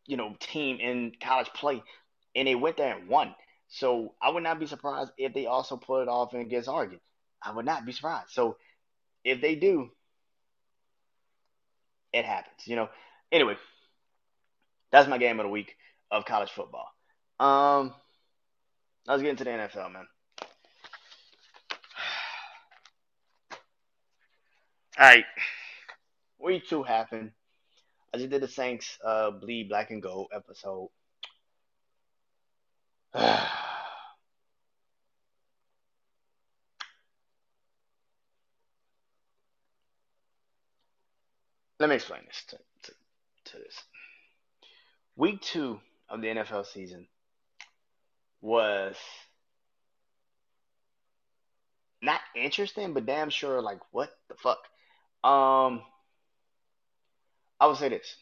[0.05, 1.81] you know, team in college play,
[2.35, 3.33] and they went there and won.
[3.69, 6.99] So I would not be surprised if they also pull it off against Oregon.
[7.43, 8.31] I would not be surprised.
[8.31, 8.57] So
[9.23, 9.91] if they do,
[12.11, 12.65] it happens.
[12.65, 12.89] You know.
[13.31, 13.55] Anyway,
[14.91, 15.75] that's my game of the week
[16.11, 16.87] of college football.
[17.39, 17.93] Um,
[19.07, 20.05] let's get into the NFL, man.
[24.99, 25.25] All right,
[26.39, 27.31] week two happened.
[28.13, 30.89] I just did the Saints uh, bleed black and gold episode.
[41.83, 42.91] let me explain this to, to,
[43.43, 43.75] to this.
[45.17, 47.07] Week two of the NFL season
[48.39, 48.95] was
[52.01, 54.59] not interesting, but damn sure like what the fuck.
[55.29, 55.81] Um,
[57.59, 58.15] I would say this.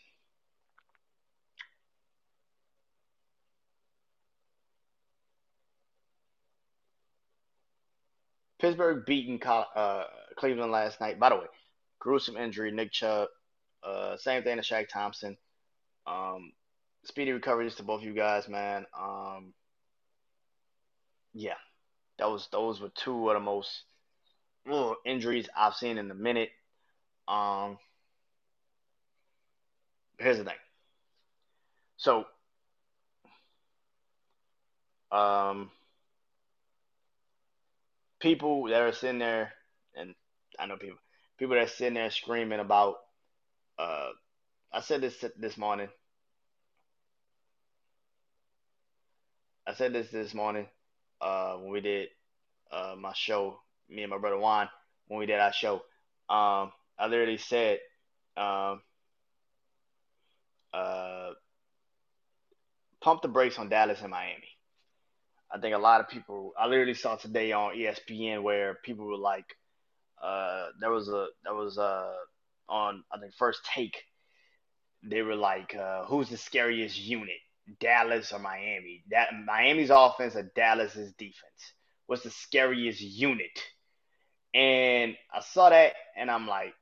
[8.57, 11.19] Pittsburgh beating uh, Cleveland last night.
[11.19, 11.45] By the way,
[11.99, 13.27] gruesome injury, Nick Chubb.
[13.83, 15.37] Uh, same thing to Shaq Thompson.
[16.05, 16.51] Um,
[17.03, 18.85] speedy recoveries to both you guys, man.
[18.99, 19.53] Um,
[21.33, 21.55] yeah,
[22.19, 23.83] that was those were two of the most
[24.71, 26.49] ugh, injuries I've seen in a minute.
[27.27, 27.77] Um,
[30.19, 30.53] here's the thing.
[31.97, 32.25] So,
[35.11, 35.71] um,
[38.19, 39.53] people that are sitting there,
[39.95, 40.15] and
[40.59, 40.97] I know people,
[41.37, 42.97] people that are sitting there screaming about.
[43.77, 44.09] Uh,
[44.73, 45.89] I said this this morning.
[49.67, 50.67] I said this this morning
[51.21, 52.09] uh, when we did
[52.71, 54.69] uh, my show, me and my brother Juan,
[55.07, 55.75] when we did our show.
[56.29, 57.79] Um, I literally said,
[58.37, 58.81] um,
[60.73, 61.31] uh,
[63.01, 64.43] pump the brakes on Dallas and Miami.
[65.53, 66.53] I think a lot of people.
[66.57, 69.45] I literally saw today on ESPN where people were like,
[70.23, 72.13] uh, there was a there was a
[72.71, 73.95] on I think first take.
[75.03, 77.37] They were like, uh, who's the scariest unit?
[77.79, 79.03] Dallas or Miami.
[79.11, 81.73] That Miami's offense or Dallas's defense.
[82.07, 83.59] What's the scariest unit?
[84.53, 86.73] And I saw that and I'm like,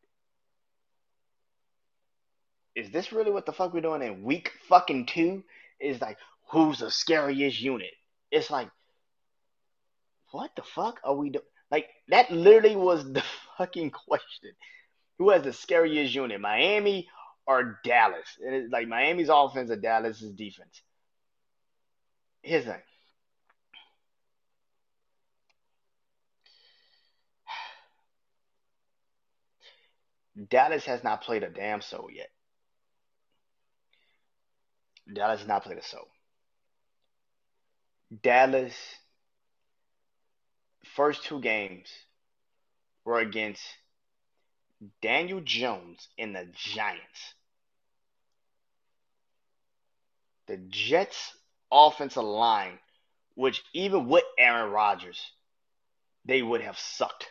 [2.75, 5.43] is this really what the fuck we're doing in week fucking two?
[5.79, 6.17] Is like,
[6.51, 7.91] who's the scariest unit?
[8.31, 8.69] It's like,
[10.31, 11.45] what the fuck are we doing?
[11.71, 13.23] Like, that literally was the
[13.57, 14.51] fucking question.
[15.19, 17.07] Who has the scariest unit, Miami
[17.45, 18.37] or Dallas.
[18.43, 20.81] And it's like Miami's offense or Dallas's defense.
[22.41, 22.81] Here's the thing.
[30.49, 32.29] Dallas has not played a damn soul yet.
[35.13, 36.07] Dallas has not played a soul.
[38.23, 38.73] Dallas
[40.95, 41.89] first two games
[43.05, 43.61] were against
[45.01, 47.33] Daniel Jones and the Giants.
[50.49, 51.33] the Jets
[51.71, 52.79] offensive line,
[53.35, 55.31] which even with Aaron Rodgers,
[56.25, 57.27] they would have sucked.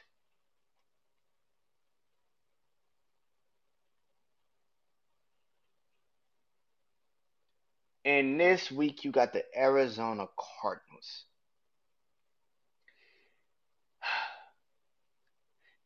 [8.04, 10.26] And this week you got the Arizona
[10.62, 11.24] Cardinals.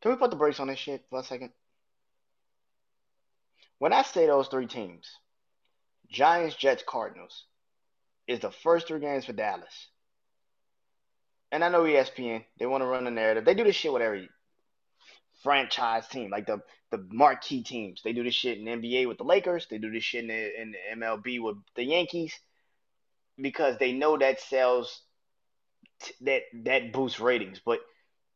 [0.03, 1.51] Can we put the brakes on this shit for a second?
[3.79, 5.09] When I say those three teams,
[6.11, 7.45] Giants, Jets, Cardinals
[8.27, 9.87] is the first three games for Dallas.
[11.53, 13.45] And I know ESPN, they want to run the narrative.
[13.45, 14.27] They do this shit with every
[15.41, 16.61] franchise team, like the
[16.91, 18.01] the marquee teams.
[18.03, 19.67] They do this shit in NBA with the Lakers.
[19.69, 22.37] They do this shit in the, in the MLB with the Yankees
[23.37, 25.01] because they know that sells
[26.21, 27.61] that that boosts ratings.
[27.65, 27.79] But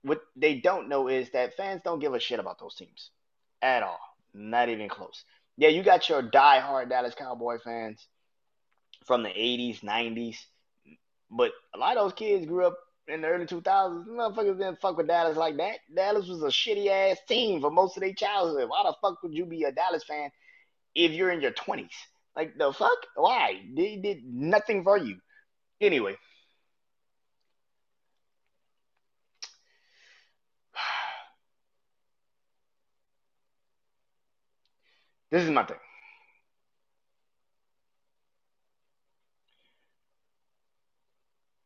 [0.07, 3.11] what they don't know is that fans don't give a shit about those teams
[3.61, 3.99] at all,
[4.33, 5.23] not even close
[5.57, 8.07] yeah, you got your die-hard Dallas Cowboy fans
[9.05, 10.37] from the 80s, 90s,
[11.31, 14.05] but a lot of those kids grew up in the early 2000s.
[14.07, 15.79] Motherfuckers didn't fuck with Dallas like that.
[15.93, 18.69] Dallas was a shitty ass team for most of their childhood.
[18.69, 20.29] Why the fuck would you be a Dallas fan
[20.93, 21.89] if you're in your 20s?
[22.35, 22.97] Like, the fuck?
[23.15, 23.61] Why?
[23.75, 25.17] They did nothing for you.
[25.81, 26.17] Anyway.
[35.37, 35.77] This is my thing.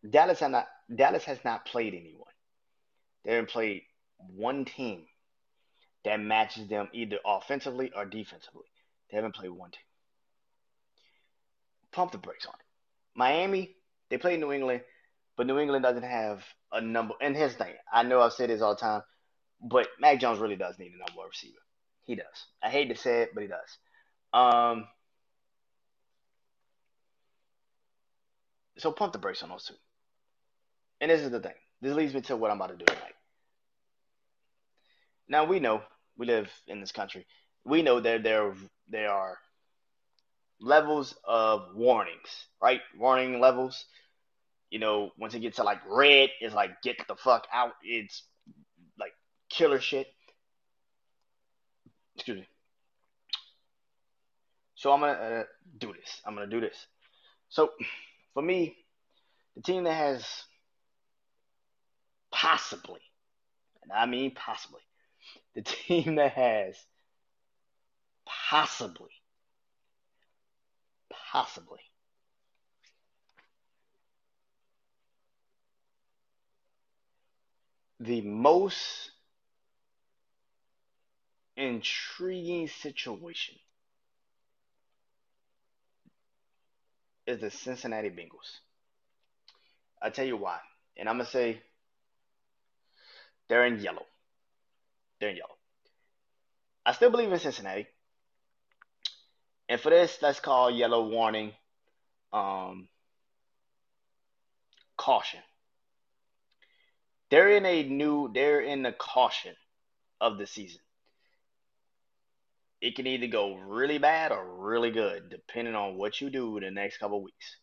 [0.10, 2.34] Dallas not Dallas has not played anyone.
[3.24, 3.84] They haven't played
[4.18, 5.06] one team
[6.04, 8.66] that matches them either offensively or defensively.
[9.10, 9.80] They haven't played one team.
[11.94, 12.66] Pump the brakes on it.
[13.16, 13.78] Miami,
[14.10, 14.82] they play New England,
[15.38, 16.44] but New England doesn't have
[16.74, 17.14] a number.
[17.22, 19.04] And here's the thing: I know I've said this all the time,
[19.62, 21.56] but Mac Jones really does need a number one receiver.
[22.06, 22.26] He does.
[22.64, 23.78] I hate to say it, but he does.
[24.34, 24.88] Um,
[28.78, 29.76] so pump the brakes on those two.
[31.00, 31.54] And this is the thing.
[31.82, 33.16] This leads me to what I'm about to do tonight.
[35.28, 35.82] Now we know
[36.18, 37.26] we live in this country.
[37.64, 38.54] We know that there
[38.90, 39.38] there are
[40.60, 42.82] levels of warnings, right?
[42.98, 43.86] Warning levels.
[44.70, 47.74] You know, once it gets to like red, it's like get the fuck out.
[47.84, 48.24] It's
[49.00, 49.14] like
[49.50, 50.08] killer shit
[52.16, 52.48] excuse me.
[54.76, 55.44] So I'm gonna uh,
[55.78, 56.22] do this.
[56.26, 56.88] I'm gonna do this.
[57.50, 57.72] So
[58.34, 58.76] for me,
[59.56, 60.26] the team that has
[62.32, 63.02] possibly,
[63.84, 64.82] and I mean possibly,
[65.56, 66.76] the team that has
[68.26, 69.12] possibly,
[71.32, 71.80] possibly
[78.02, 79.11] the most
[81.62, 83.56] intriguing situation
[87.28, 88.60] is the Cincinnati Bengals.
[90.02, 90.60] i tell you why.
[90.98, 91.62] And I'm to say
[93.48, 94.06] they're in yellow.
[95.20, 95.58] They're in yellow.
[96.86, 97.88] I still believe in Cincinnati.
[99.70, 101.54] And for this, let's call yellow warning
[102.34, 102.88] um,
[104.98, 105.40] caution.
[107.30, 109.56] They're in a new, they're in the caution
[110.20, 110.82] of the season.
[112.82, 116.64] It can either go really bad or really good, depending on what you do in
[116.64, 117.58] the next couple weeks.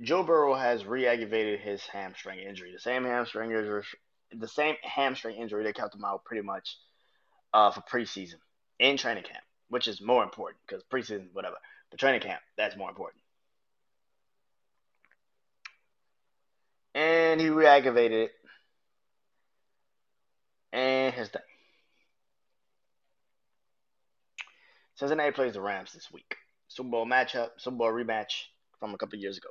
[0.00, 3.82] Joe Burrow has re-aggravated his hamstring injury, the same hamstring injury,
[4.32, 6.76] the same hamstring injury that kept him out pretty much
[7.54, 8.38] uh, for preseason
[8.78, 11.56] in training camp, which is more important because preseason, whatever,
[11.90, 13.22] but training camp that's more important.
[16.98, 18.32] and he reactivated it.
[20.72, 21.42] And his thing.
[24.98, 26.34] Cincinnati plays the Rams this week.
[26.66, 28.46] Super Bowl matchup, Super Bowl rematch
[28.80, 29.50] from a couple years ago.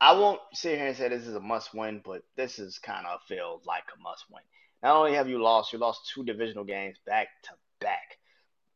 [0.00, 3.06] I won't sit here and say this is a must win, but this is kind
[3.06, 4.42] of feels like a must win.
[4.82, 7.50] Not only have you lost, you lost two divisional games back to
[7.80, 8.18] back.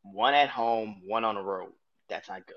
[0.03, 1.73] One at home, one on the road.
[2.07, 2.55] That's not good.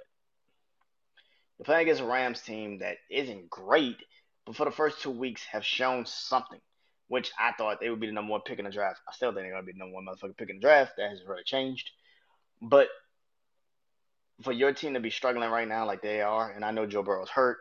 [1.58, 3.96] You're playing against a Rams team that isn't great,
[4.44, 6.60] but for the first two weeks have shown something,
[7.08, 9.00] which I thought they would be the number one pick in the draft.
[9.08, 10.94] I still think they're to be the number one motherfucker pick in the draft.
[10.96, 11.90] That has really changed.
[12.60, 12.88] But
[14.42, 17.02] for your team to be struggling right now like they are, and I know Joe
[17.02, 17.58] Burrow's hurt,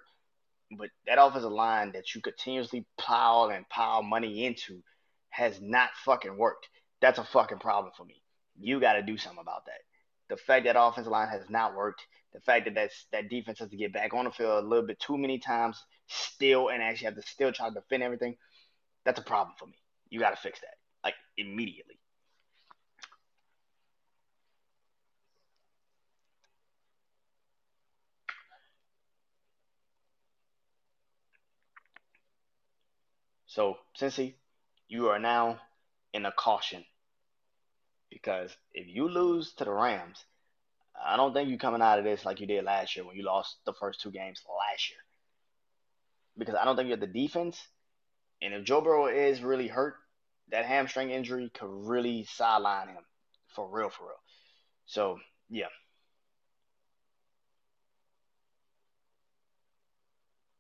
[0.78, 4.82] but that offensive line that you continuously pile and pile money into
[5.30, 6.68] has not fucking worked.
[7.02, 8.22] That's a fucking problem for me.
[8.60, 9.80] You got to do something about that.
[10.28, 12.02] The fact that offensive line has not worked
[12.36, 14.86] the fact that that's, that defense has to get back on the field a little
[14.86, 18.36] bit too many times still and actually have to still try to defend everything,
[19.06, 19.76] that's a problem for me.
[20.10, 22.00] You got to fix that like immediately.
[33.48, 34.36] So, Cincy,
[34.90, 35.62] you are now
[36.14, 36.84] in a caution
[38.10, 40.26] because if you lose to the Rams,
[41.06, 43.24] I don't think you're coming out of this like you did last year when you
[43.24, 45.00] lost the first two games last year.
[46.38, 47.62] Because I don't think you have the defense.
[48.42, 49.96] And if Joe Burrow is really hurt,
[50.50, 53.04] that hamstring injury could really sideline him
[53.56, 54.22] for real, for real.
[54.86, 55.20] So,
[55.50, 55.68] yeah.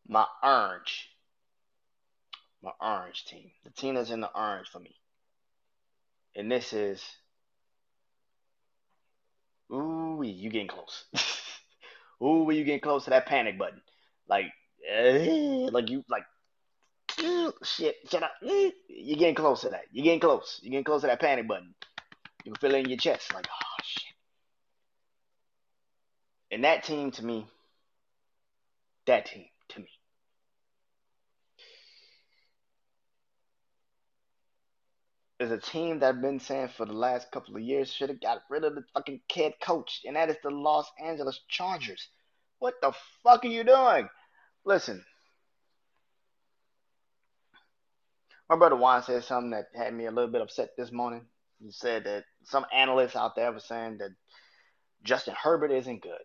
[0.07, 1.09] My orange.
[2.61, 3.51] My orange team.
[3.63, 4.95] The team that's in the orange for me.
[6.35, 7.03] And this is
[9.71, 11.05] Ooh, you getting close.
[12.23, 13.81] Ooh, you getting close to that panic button.
[14.27, 14.45] Like,
[14.89, 16.23] uh, like you, like,
[17.19, 18.33] Mm, shit, shut up.
[18.43, 19.85] Mm, you're getting close to that.
[19.91, 20.59] You're getting close.
[20.61, 21.73] You're getting close to that panic button.
[22.43, 23.33] You can feel it in your chest.
[23.33, 24.13] Like, oh, shit.
[26.51, 27.47] And that team, to me,
[29.07, 29.87] that team, to me,
[35.39, 38.21] is a team that I've been saying for the last couple of years should have
[38.21, 42.07] got rid of the fucking head coach, and that is the Los Angeles Chargers.
[42.59, 42.93] What the
[43.23, 44.07] fuck are you doing?
[44.65, 45.03] Listen,
[48.49, 51.25] my brother Juan said something that had me a little bit upset this morning.
[51.59, 54.11] He said that some analysts out there were saying that
[55.03, 56.21] Justin Herbert isn't good.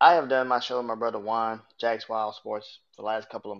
[0.00, 3.30] I have done my show with my brother Juan, Jack's Wild Sports, for the last
[3.30, 3.58] couple of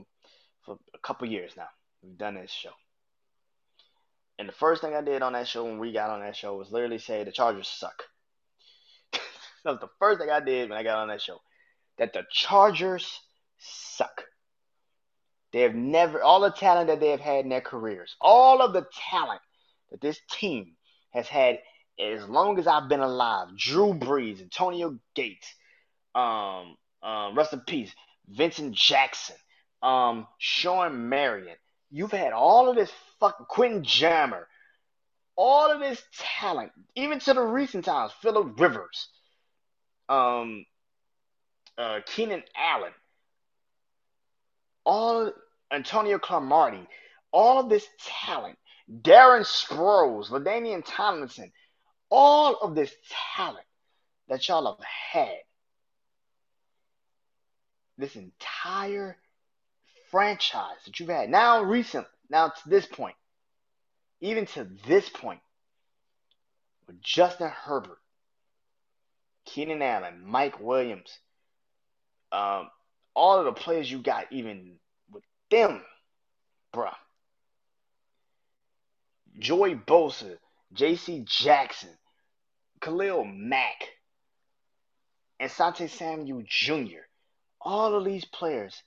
[0.62, 1.68] for a couple years now.
[2.02, 2.72] We've done this show.
[4.38, 6.56] And the first thing I did on that show when we got on that show
[6.56, 8.02] was literally say the Chargers suck.
[9.12, 11.38] that was the first thing I did when I got on that show.
[11.98, 13.20] That the Chargers
[13.58, 14.24] suck.
[15.52, 18.72] They have never, all the talent that they have had in their careers, all of
[18.72, 19.40] the talent
[19.90, 20.76] that this team
[21.10, 21.58] has had
[22.00, 23.48] as long as I've been alive.
[23.56, 25.46] Drew Brees, Antonio Gates,
[26.14, 27.92] um, uh, rest in peace,
[28.28, 29.36] Vincent Jackson,
[29.82, 31.56] um, Shawne Merriman.
[31.90, 32.90] You've had all of this
[33.20, 34.48] fucking Quentin Jammer,
[35.36, 36.02] all of this
[36.40, 39.08] talent, even to the recent times, Philip Rivers,
[40.08, 40.64] um,
[41.76, 42.92] uh, Keenan Allen,
[44.84, 45.32] all
[45.70, 46.86] Antonio Cromartie,
[47.32, 48.58] all of this talent,
[48.90, 51.52] Darren Sproles, LaDainian Tomlinson,
[52.10, 52.92] all of this
[53.34, 53.64] talent
[54.28, 55.38] that y'all have had
[57.98, 59.16] this entire
[60.10, 63.16] franchise that you've had now recently, now to this point,
[64.20, 65.40] even to this point,
[66.86, 67.98] with Justin Herbert,
[69.44, 71.18] Keenan Allen, Mike Williams,
[72.30, 72.68] um,
[73.14, 74.74] all of the players you got, even
[75.10, 75.82] with them,
[76.74, 76.94] bruh.
[79.38, 80.36] Joey Bosa,
[80.72, 81.24] J.C.
[81.26, 81.90] Jackson,
[82.80, 83.88] Khalil Mack,
[85.40, 87.00] Asante Samuel Jr.
[87.60, 88.82] All of these players,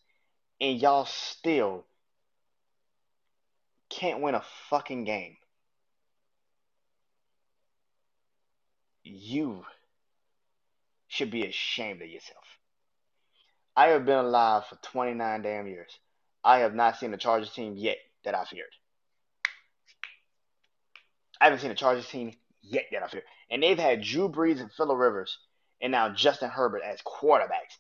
[0.62, 1.86] and y'all still
[3.90, 5.38] can't win a fucking game.
[9.04, 9.64] You
[11.08, 12.44] should be ashamed of yourself.
[13.76, 15.92] I have been alive for 29 damn years.
[16.44, 18.68] I have not seen a Chargers team yet that I feared.
[21.42, 23.24] I haven't seen a Chargers team yet that I fear.
[23.50, 25.38] And they've had Drew Brees and Philip Rivers
[25.82, 27.78] and now Justin Herbert as quarterbacks.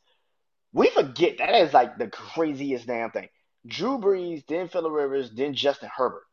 [0.73, 3.29] We forget that is like the craziest damn thing.
[3.65, 6.23] Drew Brees, then Philip Rivers, then Justin Herbert.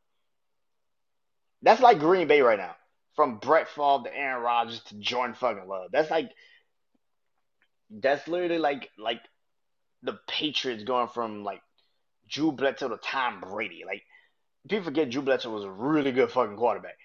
[1.63, 2.75] That's like Green Bay right now.
[3.15, 5.91] From Brett Favre to Aaron Rodgers to Jordan fucking Love.
[5.93, 6.31] That's like
[7.91, 9.21] that's literally like like
[10.03, 11.61] the Patriots going from like
[12.29, 13.83] Drew Bledsoe to Tom Brady.
[13.87, 14.03] Like
[14.69, 16.97] people forget Drew Bledsoe was a really good fucking quarterback.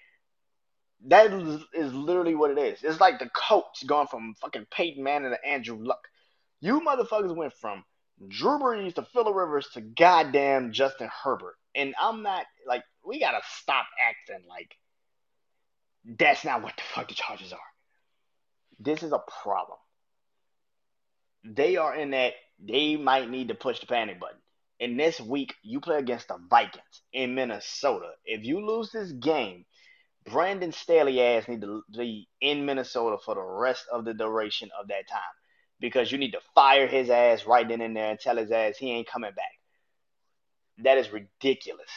[1.06, 2.82] That is, literally what it is.
[2.82, 6.08] It's like the Colts going from fucking Peyton Manning to Andrew Luck.
[6.60, 7.84] You motherfuckers went from
[8.26, 11.54] Drew Brees to Philip Rivers to goddamn Justin Herbert.
[11.76, 14.74] And I'm not like we gotta stop acting like
[16.18, 17.58] that's not what the fuck the Chargers are.
[18.80, 19.78] This is a problem.
[21.44, 24.38] They are in that they might need to push the panic button.
[24.80, 28.10] And this week, you play against the Vikings in Minnesota.
[28.24, 29.64] If you lose this game,
[30.24, 34.88] Brandon Staley ass need to be in Minnesota for the rest of the duration of
[34.88, 35.20] that time
[35.80, 38.76] because you need to fire his ass right then and there and tell his ass
[38.76, 39.46] he ain't coming back.
[40.78, 41.90] That is ridiculous.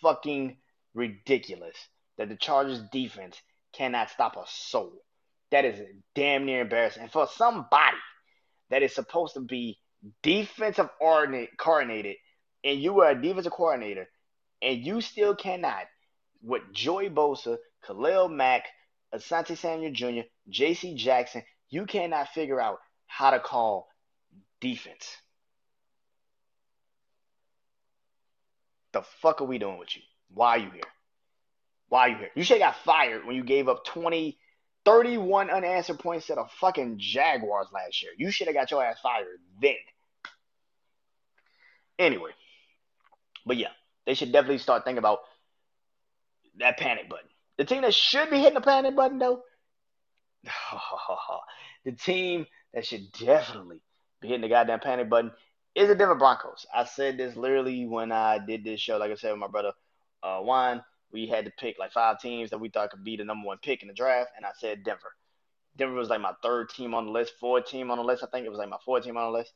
[0.00, 0.56] Fucking
[0.94, 1.76] ridiculous
[2.18, 3.40] that the Chargers defense
[3.72, 4.92] cannot stop a soul.
[5.50, 5.80] That is
[6.14, 7.02] damn near embarrassing.
[7.02, 7.96] And for somebody
[8.74, 9.78] that is supposed to be
[10.24, 12.16] defensive coordinated
[12.64, 14.08] and you are a defensive coordinator
[14.62, 15.84] and you still cannot
[16.42, 18.64] with Joey Bosa, Khalil Mack,
[19.14, 20.96] Asante Samuel Jr., J.C.
[20.96, 23.86] Jackson, you cannot figure out how to call
[24.60, 25.06] defense.
[28.92, 30.02] The fuck are we doing with you?
[30.32, 30.82] Why are you here?
[31.90, 32.30] Why are you here?
[32.34, 34.36] You should have got fired when you gave up 20,
[34.84, 38.12] 31 unanswered points to the fucking Jaguars last year.
[38.16, 39.26] You should have got your ass fired
[39.60, 39.74] then.
[41.98, 42.30] Anyway,
[43.46, 43.68] but yeah,
[44.06, 45.20] they should definitely start thinking about
[46.58, 47.28] that panic button.
[47.56, 49.42] The team that should be hitting the panic button though,
[51.84, 53.80] the team that should definitely
[54.20, 55.30] be hitting the goddamn panic button
[55.74, 56.66] is the Denver Broncos.
[56.74, 59.72] I said this literally when I did this show, like I said with my brother
[60.22, 60.82] uh, Juan.
[61.14, 63.58] We had to pick like five teams that we thought could be the number one
[63.62, 65.14] pick in the draft, and I said Denver.
[65.76, 68.24] Denver was like my third team on the list, fourth team on the list.
[68.24, 69.52] I think it was like my fourth team on the list.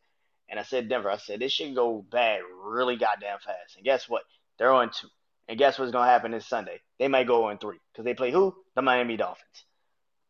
[0.49, 1.11] And I said Denver.
[1.11, 3.75] I said this should go bad really goddamn fast.
[3.75, 4.23] And guess what?
[4.57, 5.09] They're on two.
[5.49, 6.81] And guess what's gonna happen this Sunday?
[7.01, 8.55] They might go on three because they play who?
[8.77, 9.65] The Miami Dolphins.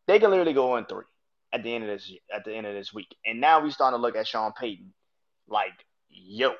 [0.06, 1.04] They can literally go on three
[1.52, 3.14] at the end of this at the end of this week.
[3.26, 4.94] And now we starting to look at Sean Payton
[5.46, 6.54] like, yo.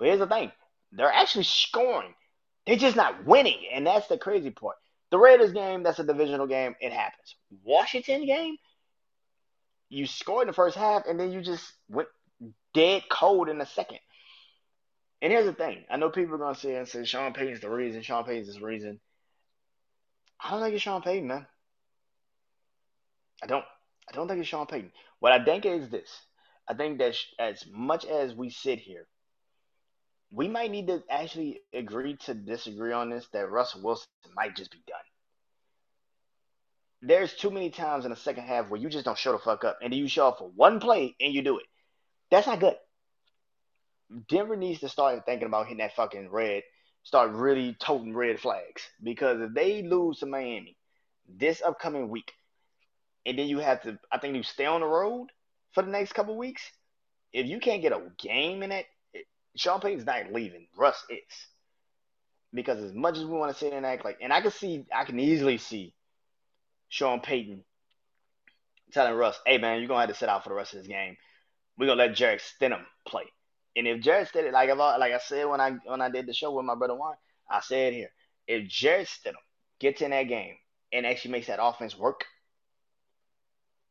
[0.00, 0.50] But here's the thing:
[0.90, 2.14] they're actually scoring.
[2.66, 4.76] They're just not winning, and that's the crazy part.
[5.10, 6.74] The Raiders game, that's a divisional game.
[6.80, 7.36] It happens.
[7.62, 8.56] Washington game,
[9.90, 12.08] you scored in the first half, and then you just went
[12.72, 13.98] dead cold in the second.
[15.22, 15.84] And here's the thing.
[15.90, 18.64] I know people are gonna say and say Sean Payton's the reason, Sean Payton's the
[18.64, 19.00] reason.
[20.42, 21.46] I don't think it's Sean Payton, man.
[23.42, 23.64] I don't.
[24.08, 24.92] I don't think it's Sean Payton.
[25.20, 26.10] What I think is this.
[26.68, 29.06] I think that as much as we sit here,
[30.34, 34.72] we might need to actually agree to disagree on this that Russell Wilson might just
[34.72, 34.96] be done.
[37.02, 39.62] There's too many times in the second half where you just don't show the fuck
[39.64, 41.66] up and then you show up for one play and you do it.
[42.30, 42.76] That's not good.
[44.28, 46.62] Denver needs to start thinking about hitting that fucking red,
[47.04, 48.82] start really toting red flags.
[49.02, 50.76] Because if they lose to Miami
[51.28, 52.32] this upcoming week,
[53.26, 55.28] and then you have to, I think you stay on the road
[55.72, 56.62] for the next couple weeks.
[57.32, 58.86] If you can't get a game in it,
[59.56, 60.66] Sean Payton's not leaving.
[60.76, 61.18] Russ is.
[62.52, 64.84] Because as much as we want to sit and act like, and I can see,
[64.94, 65.92] I can easily see
[66.88, 67.64] Sean Payton
[68.92, 70.78] telling Russ, hey man, you're going to have to sit out for the rest of
[70.80, 71.16] this game.
[71.76, 73.24] We're going to let Jarrett Stidham play.
[73.76, 76.32] And if Jarrett Stidham, like I like I said when I when I did the
[76.32, 77.16] show with my brother Juan,
[77.50, 78.10] I said here,
[78.46, 79.34] if Jarrett Stidham
[79.80, 80.54] gets in that game
[80.92, 82.24] and actually makes that offense work,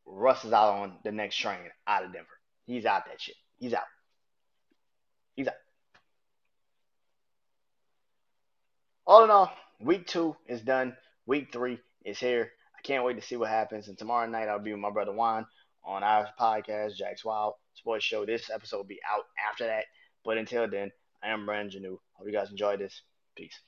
[0.05, 2.28] Russ is out on the next train out of Denver.
[2.66, 3.36] He's out that shit.
[3.59, 3.84] He's out.
[5.36, 5.53] He's out.
[9.06, 9.51] All in all,
[9.82, 10.95] week two is done.
[11.26, 12.51] Week three is here.
[12.78, 13.89] I can't wait to see what happens.
[13.89, 15.45] And tomorrow night I'll be with my brother Juan
[15.84, 18.26] on our podcast, Jack's Wild Sports Show.
[18.26, 19.86] This episode will be out after that.
[20.24, 20.89] But until then,
[21.22, 21.97] I am Brandon Janeau.
[22.14, 23.01] Hope you guys enjoyed this.
[23.36, 23.60] Peace.